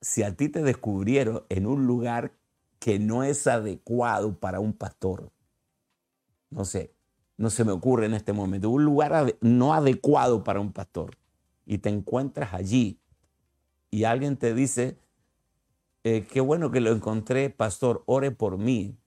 [0.02, 2.34] si a ti te descubrieron en un lugar
[2.80, 5.32] que no es adecuado para un pastor.
[6.50, 6.94] No sé,
[7.38, 8.70] no se me ocurre en este momento.
[8.70, 11.18] Un lugar no adecuado para un pastor.
[11.66, 13.00] Y te encuentras allí
[13.90, 14.98] y alguien te dice,
[16.04, 18.98] eh, qué bueno que lo encontré, pastor, ore por mí.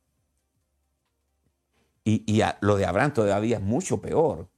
[2.05, 4.49] Y, lo de Abraham todavía es mucho peor,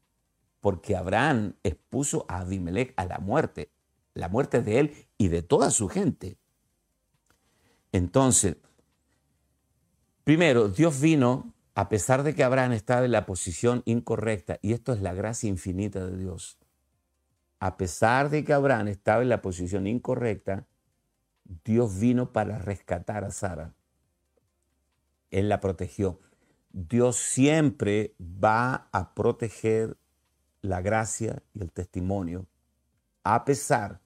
[0.60, 3.70] porque Abraham expuso a Abimelech a la muerte,
[4.14, 6.36] la muerte de él y de toda su gente.
[7.92, 8.56] Entonces,
[10.28, 14.92] Primero, Dios vino a pesar de que Abraham estaba en la posición incorrecta, y esto
[14.92, 16.58] es la gracia infinita de Dios.
[17.60, 20.66] A pesar de que Abraham estaba en la posición incorrecta,
[21.64, 23.74] Dios vino para rescatar a Sara.
[25.30, 26.20] Él la protegió.
[26.72, 29.96] Dios siempre va a proteger
[30.68, 32.46] la gracia y el testimonio,
[33.24, 34.00] a pesar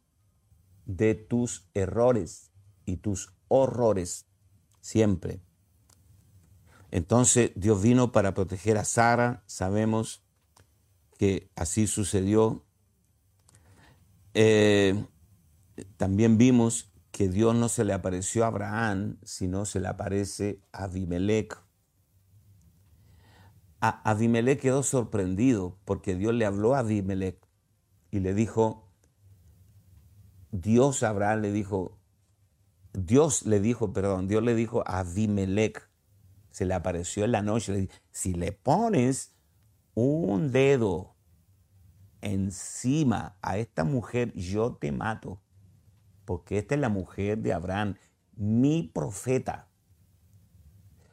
[0.87, 2.53] de tus errores
[2.87, 4.27] y tus horrores,
[4.81, 5.41] siempre.
[6.91, 10.23] Entonces Dios vino para proteger a Sara, sabemos
[11.19, 12.65] que así sucedió.
[14.35, 15.05] Eh,
[15.97, 20.85] también vimos que Dios no se le apareció a Abraham, sino se le aparece a
[20.85, 21.59] Abimelech.
[23.85, 27.37] A Abimelech quedó sorprendido porque Dios le habló a Abimelech
[28.13, 28.89] y le dijo,
[30.53, 31.99] Dios Abraham le dijo,
[32.93, 35.91] Dios le dijo, perdón, Dios le dijo a Abimelech,
[36.53, 37.89] se le apareció en la noche.
[38.13, 39.35] Si le pones
[39.95, 41.17] un dedo
[42.21, 45.43] encima a esta mujer, yo te mato.
[46.25, 47.97] Porque esta es la mujer de Abraham,
[48.37, 49.72] mi profeta.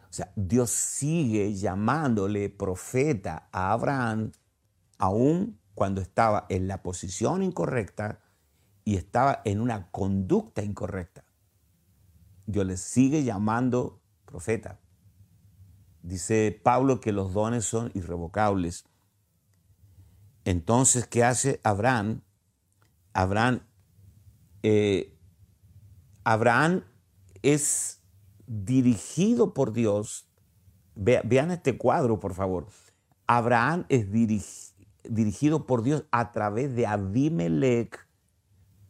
[0.10, 4.32] O sea, Dios sigue llamándole profeta a Abraham,
[4.98, 8.20] aun cuando estaba en la posición incorrecta
[8.84, 11.24] y estaba en una conducta incorrecta.
[12.48, 14.80] Dios le sigue llamando profeta.
[16.02, 18.86] Dice Pablo que los dones son irrevocables.
[20.44, 22.22] Entonces, ¿qué hace Abraham?
[23.14, 23.62] Abraham
[24.64, 25.16] eh,
[26.24, 26.84] Abraham
[27.42, 27.99] es
[28.50, 30.28] dirigido por Dios.
[30.96, 32.68] vean este cuadro, por favor.
[33.28, 34.08] Abraham es
[35.04, 38.08] dirigido por Dios a través de Abimelech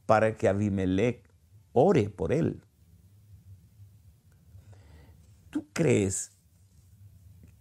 [0.06, 1.30] para que Abimelech
[1.74, 2.64] ore por él.
[5.50, 6.32] ¿Tú crees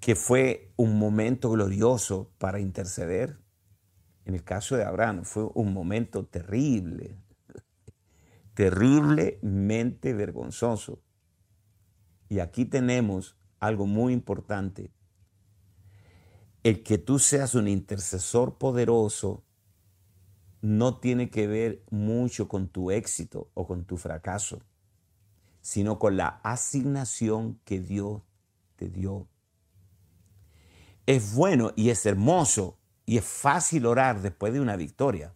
[0.00, 3.38] que fue un momento glorioso para interceder?
[4.24, 7.18] En el caso de Abraham fue un momento terrible,
[8.54, 11.02] terriblemente vergonzoso.
[12.28, 14.90] Y aquí tenemos algo muy importante.
[16.62, 19.44] El que tú seas un intercesor poderoso
[20.60, 24.60] no tiene que ver mucho con tu éxito o con tu fracaso,
[25.60, 28.22] sino con la asignación que Dios
[28.76, 29.28] te dio.
[31.06, 35.34] Es bueno y es hermoso y es fácil orar después de una victoria,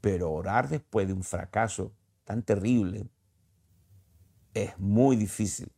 [0.00, 1.92] pero orar después de un fracaso
[2.24, 3.08] tan terrible
[4.54, 5.70] es muy difícil.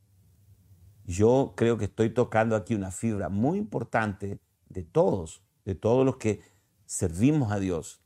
[1.05, 6.16] Yo creo que estoy tocando aquí una fibra muy importante de todos, de todos los
[6.16, 6.41] que
[6.87, 8.01] servimos a Dios.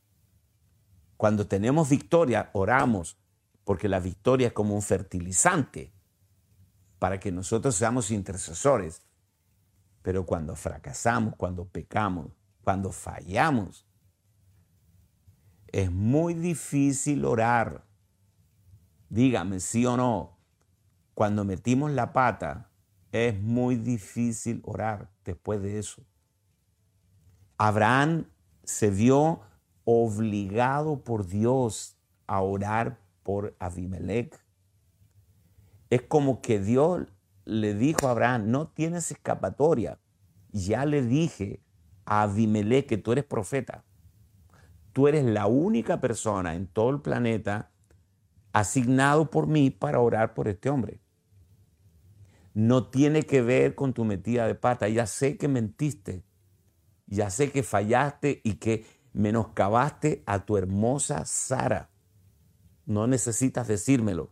[1.17, 3.17] Cuando tenemos victoria, oramos,
[3.63, 5.93] porque la victoria es como un fertilizante
[6.97, 9.01] para que nosotros seamos intercesores.
[10.01, 12.27] Pero cuando fracasamos, cuando pecamos,
[12.63, 13.85] cuando fallamos,
[15.67, 17.85] es muy difícil orar.
[19.09, 20.38] Dígame sí o no.
[21.19, 22.69] Cuando metimos la pata,
[23.11, 26.01] es muy difícil orar después de eso.
[27.57, 28.27] Abraham
[28.63, 29.41] se vio
[29.83, 34.33] obligado por Dios a orar por Abimelech.
[35.89, 37.11] Es como que Dios
[37.43, 39.99] le dijo a Abraham, no tienes escapatoria.
[40.53, 41.61] Ya le dije
[42.05, 43.83] a Abimelech que tú eres profeta.
[44.93, 47.71] Tú eres la única persona en todo el planeta
[48.53, 51.01] asignado por mí para orar por este hombre.
[52.53, 54.87] No tiene que ver con tu metida de pata.
[54.89, 56.23] Ya sé que mentiste
[57.09, 61.89] ya sé que fallaste y que menoscabaste a tu hermosa Sara.
[62.85, 64.31] No necesitas decírmelo.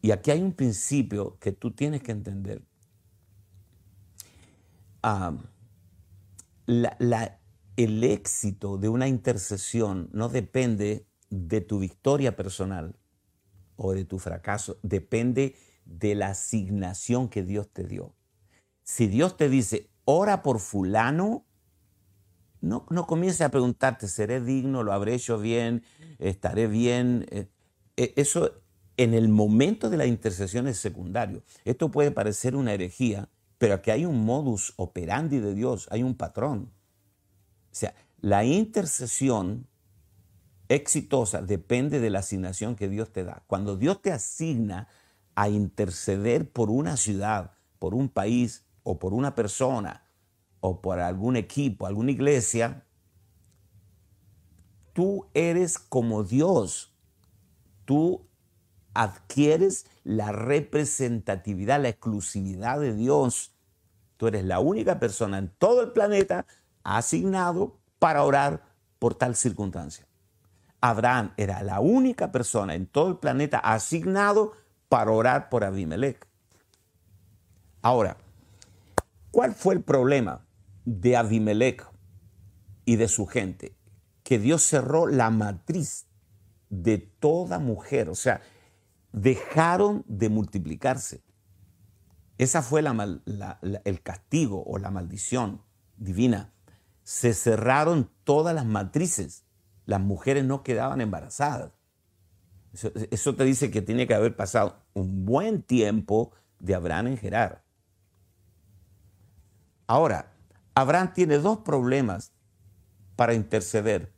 [0.00, 2.62] Y aquí hay un principio que tú tienes que entender.
[7.76, 12.96] el éxito de una intercesión no depende de tu victoria personal
[13.76, 15.56] o de tu fracaso, depende
[15.88, 18.14] de la asignación que Dios te dio.
[18.84, 21.44] Si Dios te dice, ora por fulano,
[22.60, 24.82] no, no comiences a preguntarte, ¿seré digno?
[24.82, 25.82] ¿Lo habré hecho bien?
[26.18, 27.26] ¿Estaré bien?
[27.30, 27.48] Eh,
[27.96, 28.62] eh, eso
[28.96, 31.42] en el momento de la intercesión es secundario.
[31.64, 36.14] Esto puede parecer una herejía, pero aquí hay un modus operandi de Dios, hay un
[36.14, 36.72] patrón.
[37.70, 39.66] O sea, la intercesión
[40.68, 43.44] exitosa depende de la asignación que Dios te da.
[43.46, 44.88] Cuando Dios te asigna
[45.40, 50.02] a interceder por una ciudad, por un país, o por una persona
[50.60, 52.86] o por algún equipo, alguna iglesia,
[54.94, 56.94] tú eres como Dios.
[57.84, 58.26] Tú
[58.94, 63.54] adquieres la representatividad, la exclusividad de Dios.
[64.16, 66.46] Tú eres la única persona en todo el planeta
[66.82, 68.64] asignado para orar
[68.98, 70.08] por tal circunstancia.
[70.80, 74.54] Abraham era la única persona en todo el planeta asignado
[74.88, 76.26] para orar por Abimelech.
[77.82, 78.16] Ahora,
[79.30, 80.46] ¿Cuál fue el problema
[80.84, 81.86] de Abimelech
[82.84, 83.76] y de su gente?
[84.22, 86.06] Que Dios cerró la matriz
[86.70, 88.40] de toda mujer, o sea,
[89.12, 91.22] dejaron de multiplicarse.
[92.38, 95.62] Esa fue el castigo o la maldición
[95.96, 96.52] divina.
[97.02, 99.44] Se cerraron todas las matrices.
[99.86, 101.72] Las mujeres no quedaban embarazadas.
[102.72, 107.64] Eso, te dice que tiene que haber pasado un buen tiempo de Abraham en Gerar.
[109.86, 110.32] Ahora,
[110.74, 112.32] Abraham tiene dos problemas
[113.16, 114.12] para interceder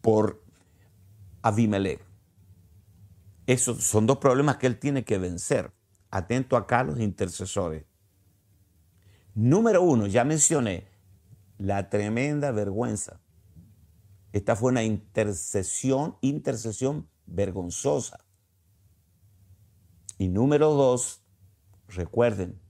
[0.00, 0.42] por
[1.42, 2.00] Abimelech.
[3.46, 5.72] Esos son dos problemas que él tiene que vencer.
[6.10, 7.84] Atento acá los intercesores.
[9.34, 10.86] Número uno, ya mencioné,
[11.58, 13.20] la tremenda vergüenza.
[14.34, 18.18] Esta fue una intercesión, intercesión vergonzosa.
[20.18, 21.22] Y número dos,
[21.86, 22.60] recuerden,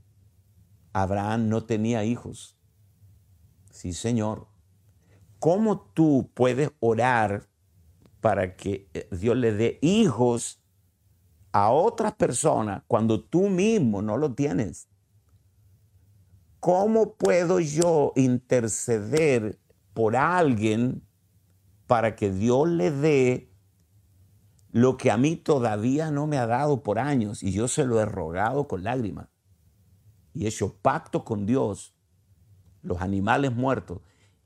[0.92, 2.58] Abraham no tenía hijos.
[3.70, 4.46] Sí, Señor.
[5.38, 7.48] ¿Cómo tú puedes orar
[8.20, 10.62] para que eh, Dios le dé hijos
[11.50, 14.86] a otras personas cuando tú mismo no lo tienes?
[16.60, 19.58] ¿Cómo puedo yo interceder
[19.94, 21.02] por alguien
[21.86, 23.50] para que Dios le dé
[24.70, 28.00] lo que a mí todavía no me ha dado por años y yo se lo
[28.00, 29.28] he rogado con lágrimas.
[30.32, 31.94] Y he hecho pacto con Dios,
[32.82, 34.00] los animales muertos,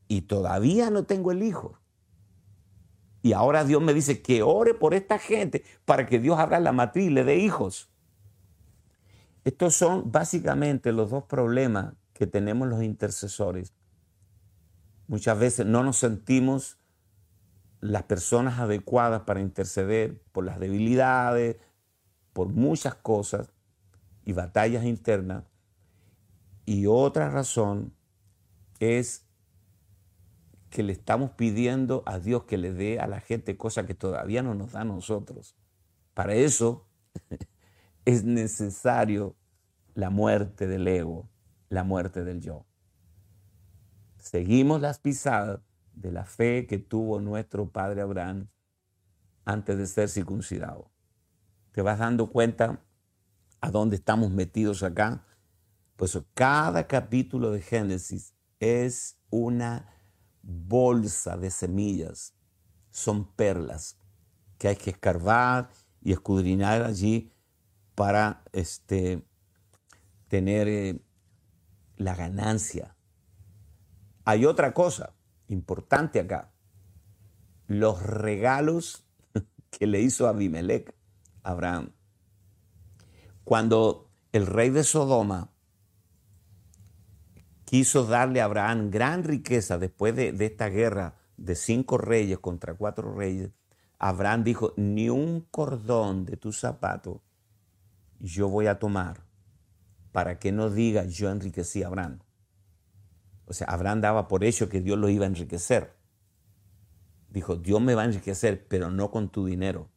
[0.06, 1.78] y todavía no tengo el hijo.
[3.22, 6.72] Y ahora Dios me dice que ore por esta gente para que Dios abra la
[6.72, 7.90] matriz y le dé hijos.
[9.44, 13.72] Estos son básicamente los dos problemas que tenemos los intercesores.
[15.06, 16.77] Muchas veces no nos sentimos
[17.80, 21.56] las personas adecuadas para interceder por las debilidades,
[22.32, 23.52] por muchas cosas
[24.24, 25.44] y batallas internas.
[26.66, 27.94] Y otra razón
[28.80, 29.24] es
[30.70, 34.42] que le estamos pidiendo a Dios que le dé a la gente cosas que todavía
[34.42, 35.56] no nos da a nosotros.
[36.14, 36.86] Para eso
[38.04, 39.34] es necesario
[39.94, 41.28] la muerte del ego,
[41.70, 42.66] la muerte del yo.
[44.18, 45.60] Seguimos las pisadas
[46.00, 48.48] de la fe que tuvo nuestro padre Abraham
[49.44, 50.90] antes de ser circuncidado.
[51.72, 52.84] ¿Te vas dando cuenta
[53.60, 55.26] a dónde estamos metidos acá?
[55.96, 59.92] Pues cada capítulo de Génesis es una
[60.42, 62.34] bolsa de semillas,
[62.90, 63.98] son perlas
[64.58, 65.70] que hay que escarbar
[66.00, 67.32] y escudriñar allí
[67.94, 69.24] para este,
[70.28, 71.00] tener eh,
[71.96, 72.96] la ganancia.
[74.24, 75.17] Hay otra cosa
[75.48, 76.52] importante acá.
[77.66, 79.04] Los regalos
[79.70, 80.94] que le hizo Abimelech
[81.42, 81.92] a Abraham.
[83.44, 85.50] Cuando el rey de Sodoma
[87.64, 92.74] quiso darle a Abraham gran riqueza después de, de esta guerra de cinco reyes contra
[92.74, 93.50] cuatro reyes,
[93.98, 97.22] Abraham dijo, ni un cordón de tu zapato
[98.20, 99.24] yo voy a tomar
[100.12, 102.20] para que no diga yo enriquecí a Abraham.
[103.48, 105.94] O sea, Abraham daba por hecho que Dios lo iba a enriquecer.
[107.30, 109.88] Dijo, Dios me va a enriquecer, pero no con tu dinero.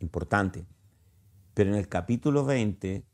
[0.00, 0.66] Importante.
[1.54, 3.06] Pero en el capítulo 20,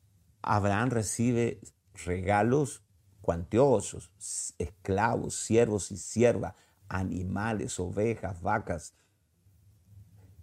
[0.42, 1.60] Abraham recibe
[2.04, 2.82] regalos
[3.20, 4.10] cuantiosos,
[4.58, 6.54] esclavos, siervos y siervas,
[6.88, 8.94] animales, ovejas, vacas.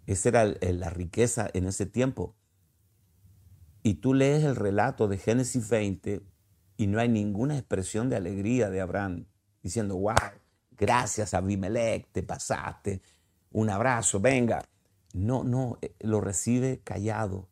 [0.06, 2.34] Esa era la riqueza en ese tiempo.
[3.82, 6.22] Y tú lees el relato de Génesis 20
[6.80, 9.26] y no hay ninguna expresión de alegría de Abraham
[9.62, 10.14] diciendo, wow,
[10.70, 13.02] gracias Abimelech, te pasaste,
[13.50, 14.64] un abrazo, venga.
[15.12, 17.50] No, no, eh, lo recibe callado.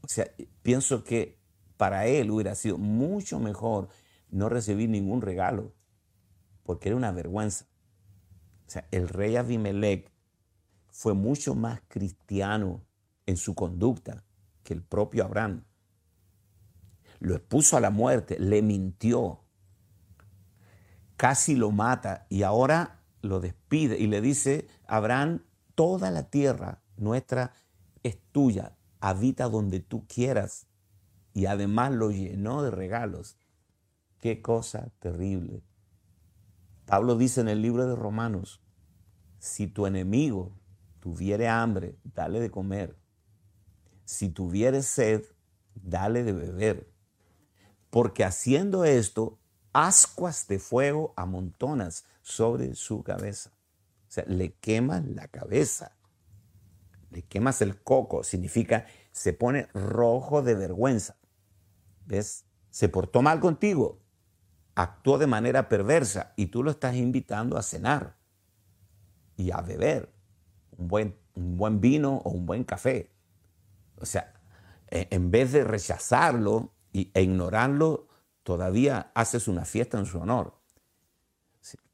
[0.00, 0.26] O sea,
[0.62, 1.38] pienso que
[1.76, 3.90] para él hubiera sido mucho mejor
[4.30, 5.74] no recibir ningún regalo,
[6.62, 7.66] porque era una vergüenza.
[8.66, 10.10] O sea, el rey Abimelech
[10.88, 12.80] fue mucho más cristiano
[13.26, 14.24] en su conducta
[14.62, 15.66] que el propio Abraham
[17.20, 19.40] lo expuso a la muerte, le mintió,
[21.16, 25.42] casi lo mata y ahora lo despide y le dice, Abraham,
[25.74, 27.52] toda la tierra nuestra
[28.02, 30.66] es tuya, habita donde tú quieras.
[31.34, 33.36] Y además lo llenó de regalos.
[34.18, 35.62] Qué cosa terrible.
[36.86, 38.60] Pablo dice en el libro de Romanos,
[39.38, 40.56] si tu enemigo
[41.00, 42.98] tuviere hambre, dale de comer.
[44.04, 45.22] Si tuviere sed,
[45.74, 46.97] dale de beber
[47.90, 49.38] porque haciendo esto,
[49.72, 53.50] ascuas de fuego amontonas sobre su cabeza.
[54.08, 55.92] O sea, le quemas la cabeza,
[57.10, 61.16] le quemas el coco, significa se pone rojo de vergüenza.
[62.06, 62.44] ¿Ves?
[62.70, 64.00] Se portó mal contigo,
[64.74, 68.16] actuó de manera perversa y tú lo estás invitando a cenar
[69.36, 70.12] y a beber
[70.76, 73.10] un buen, un buen vino o un buen café.
[73.96, 74.32] O sea,
[74.90, 76.72] e, en vez de rechazarlo,
[77.14, 78.08] e ignorarlo,
[78.42, 80.58] todavía haces una fiesta en su honor.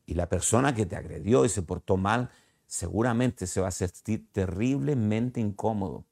[0.07, 2.31] Y la persona que te agredió y se portó mal,
[2.67, 6.05] seguramente se va a sentir terriblemente incómodo.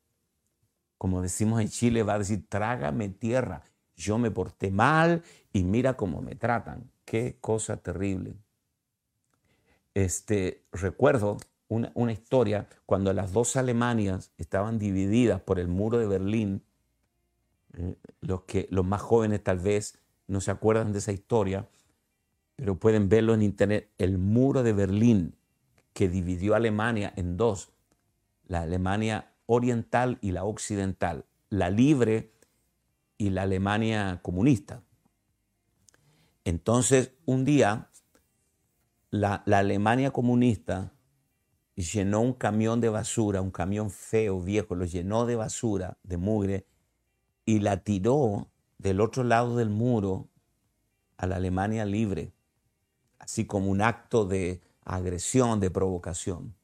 [0.98, 3.62] Como decimos en Chile, va a decir, trágame tierra.
[3.96, 5.22] Yo me porté mal
[5.52, 6.90] y mira cómo me tratan.
[7.04, 8.34] Qué cosa terrible.
[9.94, 11.36] Este, recuerdo
[11.68, 16.62] una, una historia cuando las dos Alemanias estaban divididas por el muro de Berlín
[18.20, 21.68] los, que, los más jóvenes tal vez no se acuerdan de esa historia,
[22.56, 25.36] pero pueden verlo en internet, el muro de Berlín
[25.92, 27.72] que dividió Alemania en dos,
[28.46, 32.32] la Alemania oriental y la occidental, la libre
[33.18, 34.82] y la Alemania comunista.
[36.44, 37.90] Entonces, un día,
[39.10, 40.92] la, la, Alemania comunista
[41.74, 46.66] llenó un camión de basura, un camión feo, viejo, lo llenó de basura, de mugre,
[47.44, 50.28] y la tiró del otro lado del muro
[51.16, 52.32] a la Alemania libre,
[53.18, 56.54] así como un acto de agresión, de provocación.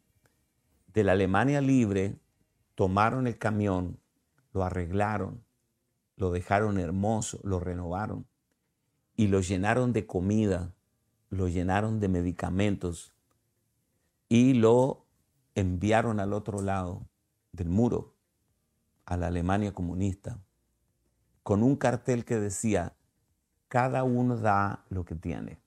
[0.92, 2.18] de la Alemania libre
[2.74, 4.00] tomaron el camión,
[4.52, 5.44] lo arreglaron,
[6.16, 8.26] lo dejaron hermoso, lo renovaron
[9.14, 10.74] y lo llenaron de comida,
[11.30, 13.12] lo llenaron de medicamentos
[14.28, 15.06] y lo
[15.54, 17.06] enviaron al otro lado
[17.52, 18.14] del muro,
[19.04, 20.40] a la Alemania comunista,
[21.48, 22.92] con un cartel que decía,
[23.68, 25.58] cada uno da lo que tiene.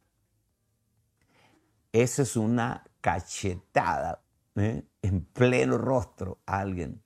[1.91, 4.21] Esa es una cachetada
[4.57, 4.84] ¿eh?
[5.01, 7.01] en pleno rostro a alguien.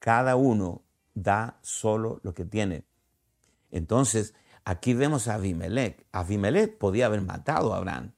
[0.00, 0.82] Cada uno
[1.14, 2.84] da solo lo que tiene.
[3.70, 4.34] Entonces,
[4.66, 6.04] aquí vemos a Abimelech.
[6.12, 8.12] Abimelech podía haber matado a Abraham.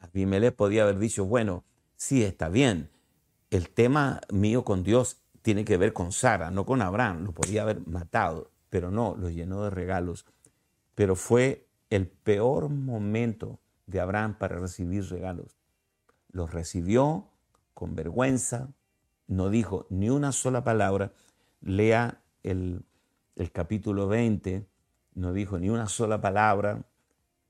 [0.00, 1.62] Abimelech podía haber dicho, bueno,
[1.94, 2.90] sí, está bien.
[3.48, 7.26] El tema mío con Dios tiene que ver con Sara, no con Abraham.
[7.26, 10.24] Lo podía haber matado, pero no, lo llenó de regalos.
[10.94, 15.58] Pero fue el peor momento de Abraham para recibir regalos.
[16.30, 17.28] Los recibió
[17.74, 18.70] con vergüenza,
[19.26, 21.12] no dijo ni una sola palabra.
[21.60, 22.86] Lea el,
[23.36, 24.66] el capítulo 20,
[25.16, 26.82] no dijo ni una sola palabra.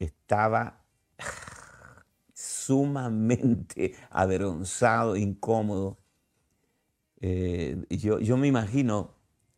[0.01, 0.83] Estaba
[2.35, 5.99] sumamente avergonzado, incómodo.
[7.21, 9.15] Eh, yo, yo, me imagino,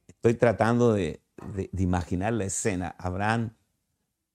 [0.06, 1.23] estoy tratando de,
[1.54, 3.54] de, imaginar la escena, Abraham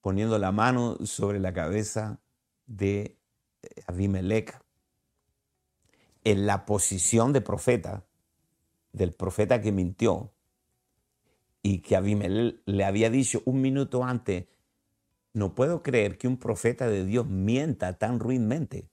[0.02, 2.20] poniendo la mano sobre la cabeza
[2.66, 3.18] de
[3.62, 4.60] eh, Abimelech
[6.24, 8.06] en la posición de profeta,
[8.94, 10.32] del profeta que mintió
[11.62, 14.46] y que Abimelech le había dicho un minuto antes,
[15.34, 18.90] no puedo creer que un profeta de Dios mienta tan ruinmente.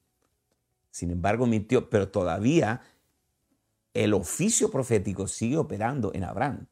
[0.90, 2.82] Sin embargo, mintió, pero todavía
[3.94, 6.66] el oficio profético sigue operando en Abraham.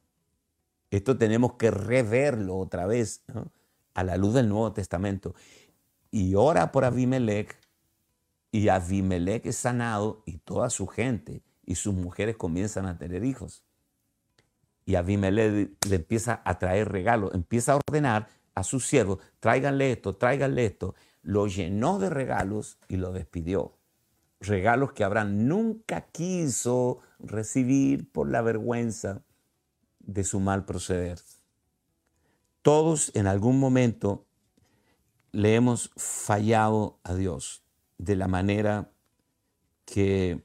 [0.95, 3.21] Esto tenemos que reverlo otra vez
[3.95, 5.35] a la luz del Nuevo Testamento.
[6.09, 7.53] Y ora por Abimelech,
[8.49, 13.61] y Abimelech es sanado, y toda su gente y sus mujeres comienzan a tener hijos.
[14.85, 20.15] Y Abimelech le empieza a traer regalos, empieza a ordenar a sus siervos, tráiganle esto,
[20.15, 20.95] tráiganle esto.
[21.23, 23.77] Lo llenó de regalos y lo despidió.
[24.39, 29.24] Regalos que Abraham nunca quiso recibir por la vergüenza
[30.05, 31.19] de su mal proceder.
[32.61, 34.25] Todos en algún momento
[35.31, 37.63] le hemos fallado a Dios
[37.97, 38.91] de la manera
[39.85, 40.43] que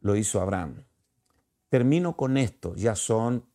[0.00, 0.84] lo hizo Abraham.
[1.68, 3.46] Termino con esto, ya son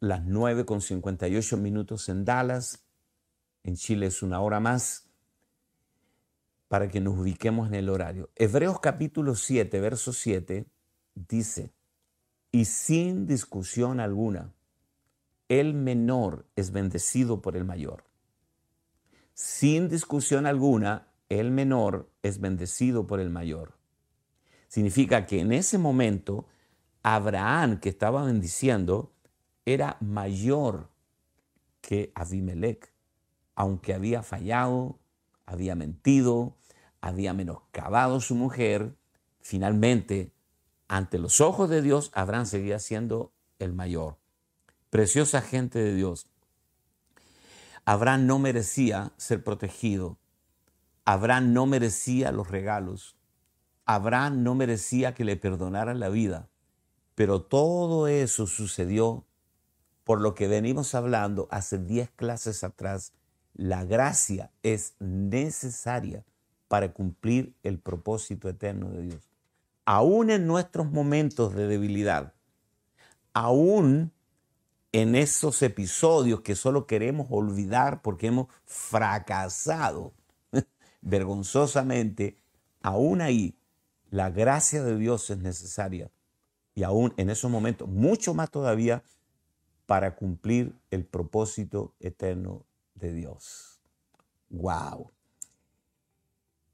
[0.00, 2.84] las 9 con 58 minutos en Dallas.
[3.64, 5.10] En Chile es una hora más
[6.68, 8.30] para que nos ubiquemos en el horario.
[8.36, 10.66] Hebreos capítulo 7, verso 7
[11.14, 11.72] dice,
[12.50, 14.52] y sin discusión alguna,
[15.48, 18.04] el menor es bendecido por el mayor.
[19.34, 23.78] Sin discusión alguna, el menor es bendecido por el mayor.
[24.68, 26.46] Significa que en ese momento,
[27.02, 29.12] Abraham, que estaba bendiciendo,
[29.64, 30.90] era mayor
[31.80, 32.92] que Abimelech,
[33.54, 34.98] aunque había fallado,
[35.46, 36.56] había mentido,
[37.00, 38.96] había menoscabado su mujer,
[39.40, 40.32] finalmente,
[40.88, 44.16] ante los ojos de Dios, Abraham seguía siendo el mayor.
[44.90, 46.26] Preciosa gente de Dios.
[47.84, 50.18] Abraham no merecía ser protegido.
[51.04, 53.16] Abraham no merecía los regalos.
[53.84, 56.48] Abraham no merecía que le perdonaran la vida.
[57.14, 59.24] Pero todo eso sucedió
[60.08, 63.12] por lo que venimos hablando hace 10 clases atrás,
[63.52, 66.24] la gracia es necesaria
[66.66, 69.27] para cumplir el propósito eterno de Dios.
[69.90, 72.34] Aún en nuestros momentos de debilidad,
[73.32, 74.12] aún
[74.92, 80.12] en esos episodios que solo queremos olvidar porque hemos fracasado
[81.00, 82.36] vergonzosamente,
[82.82, 83.56] aún ahí
[84.10, 86.10] la gracia de Dios es necesaria.
[86.74, 89.02] Y aún en esos momentos, mucho más todavía,
[89.86, 93.80] para cumplir el propósito eterno de Dios.
[94.50, 95.12] ¡Wow!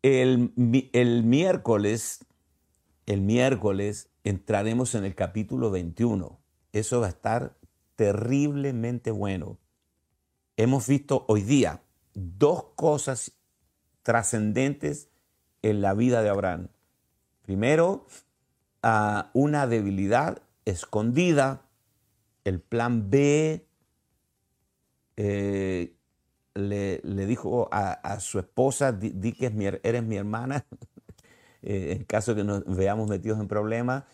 [0.02, 0.52] El,
[0.92, 2.26] el, miércoles,
[3.06, 6.40] el miércoles entraremos en el capítulo 21.
[6.72, 7.56] Eso va a estar
[7.96, 9.58] terriblemente bueno.
[10.56, 11.82] Hemos visto hoy día
[12.14, 13.32] dos cosas
[14.02, 15.08] trascendentes
[15.62, 16.68] en la vida de Abraham.
[17.42, 18.06] Primero,
[19.32, 21.64] una debilidad escondida
[22.44, 23.66] el plan B
[25.16, 25.96] eh,
[26.54, 30.66] le, dijo a, su esposa, di, que eres mi hermana,
[31.64, 34.04] eh, en caso que nos veamos metidos en problemas.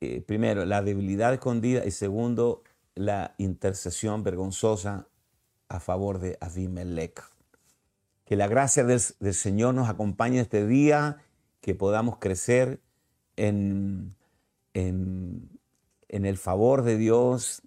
[0.00, 2.62] Eh, primero, la debilidad escondida y segundo,
[2.94, 5.08] la intercesión vergonzosa
[5.68, 7.22] a favor de Abimelech.
[8.24, 11.18] Que la gracia del, Señor nos acompañe este día,
[11.60, 12.80] que podamos crecer
[13.36, 14.14] en,
[14.74, 15.58] en
[16.08, 17.62] el favor de Dios.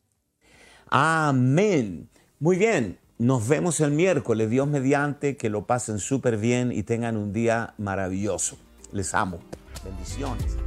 [0.87, 2.09] Amén.
[2.39, 7.17] Muy bien, nos vemos el miércoles, Dios mediante, que lo pasen súper bien y tengan
[7.17, 8.57] un día maravilloso.
[8.91, 9.39] Les amo.
[9.83, 10.57] Bendiciones.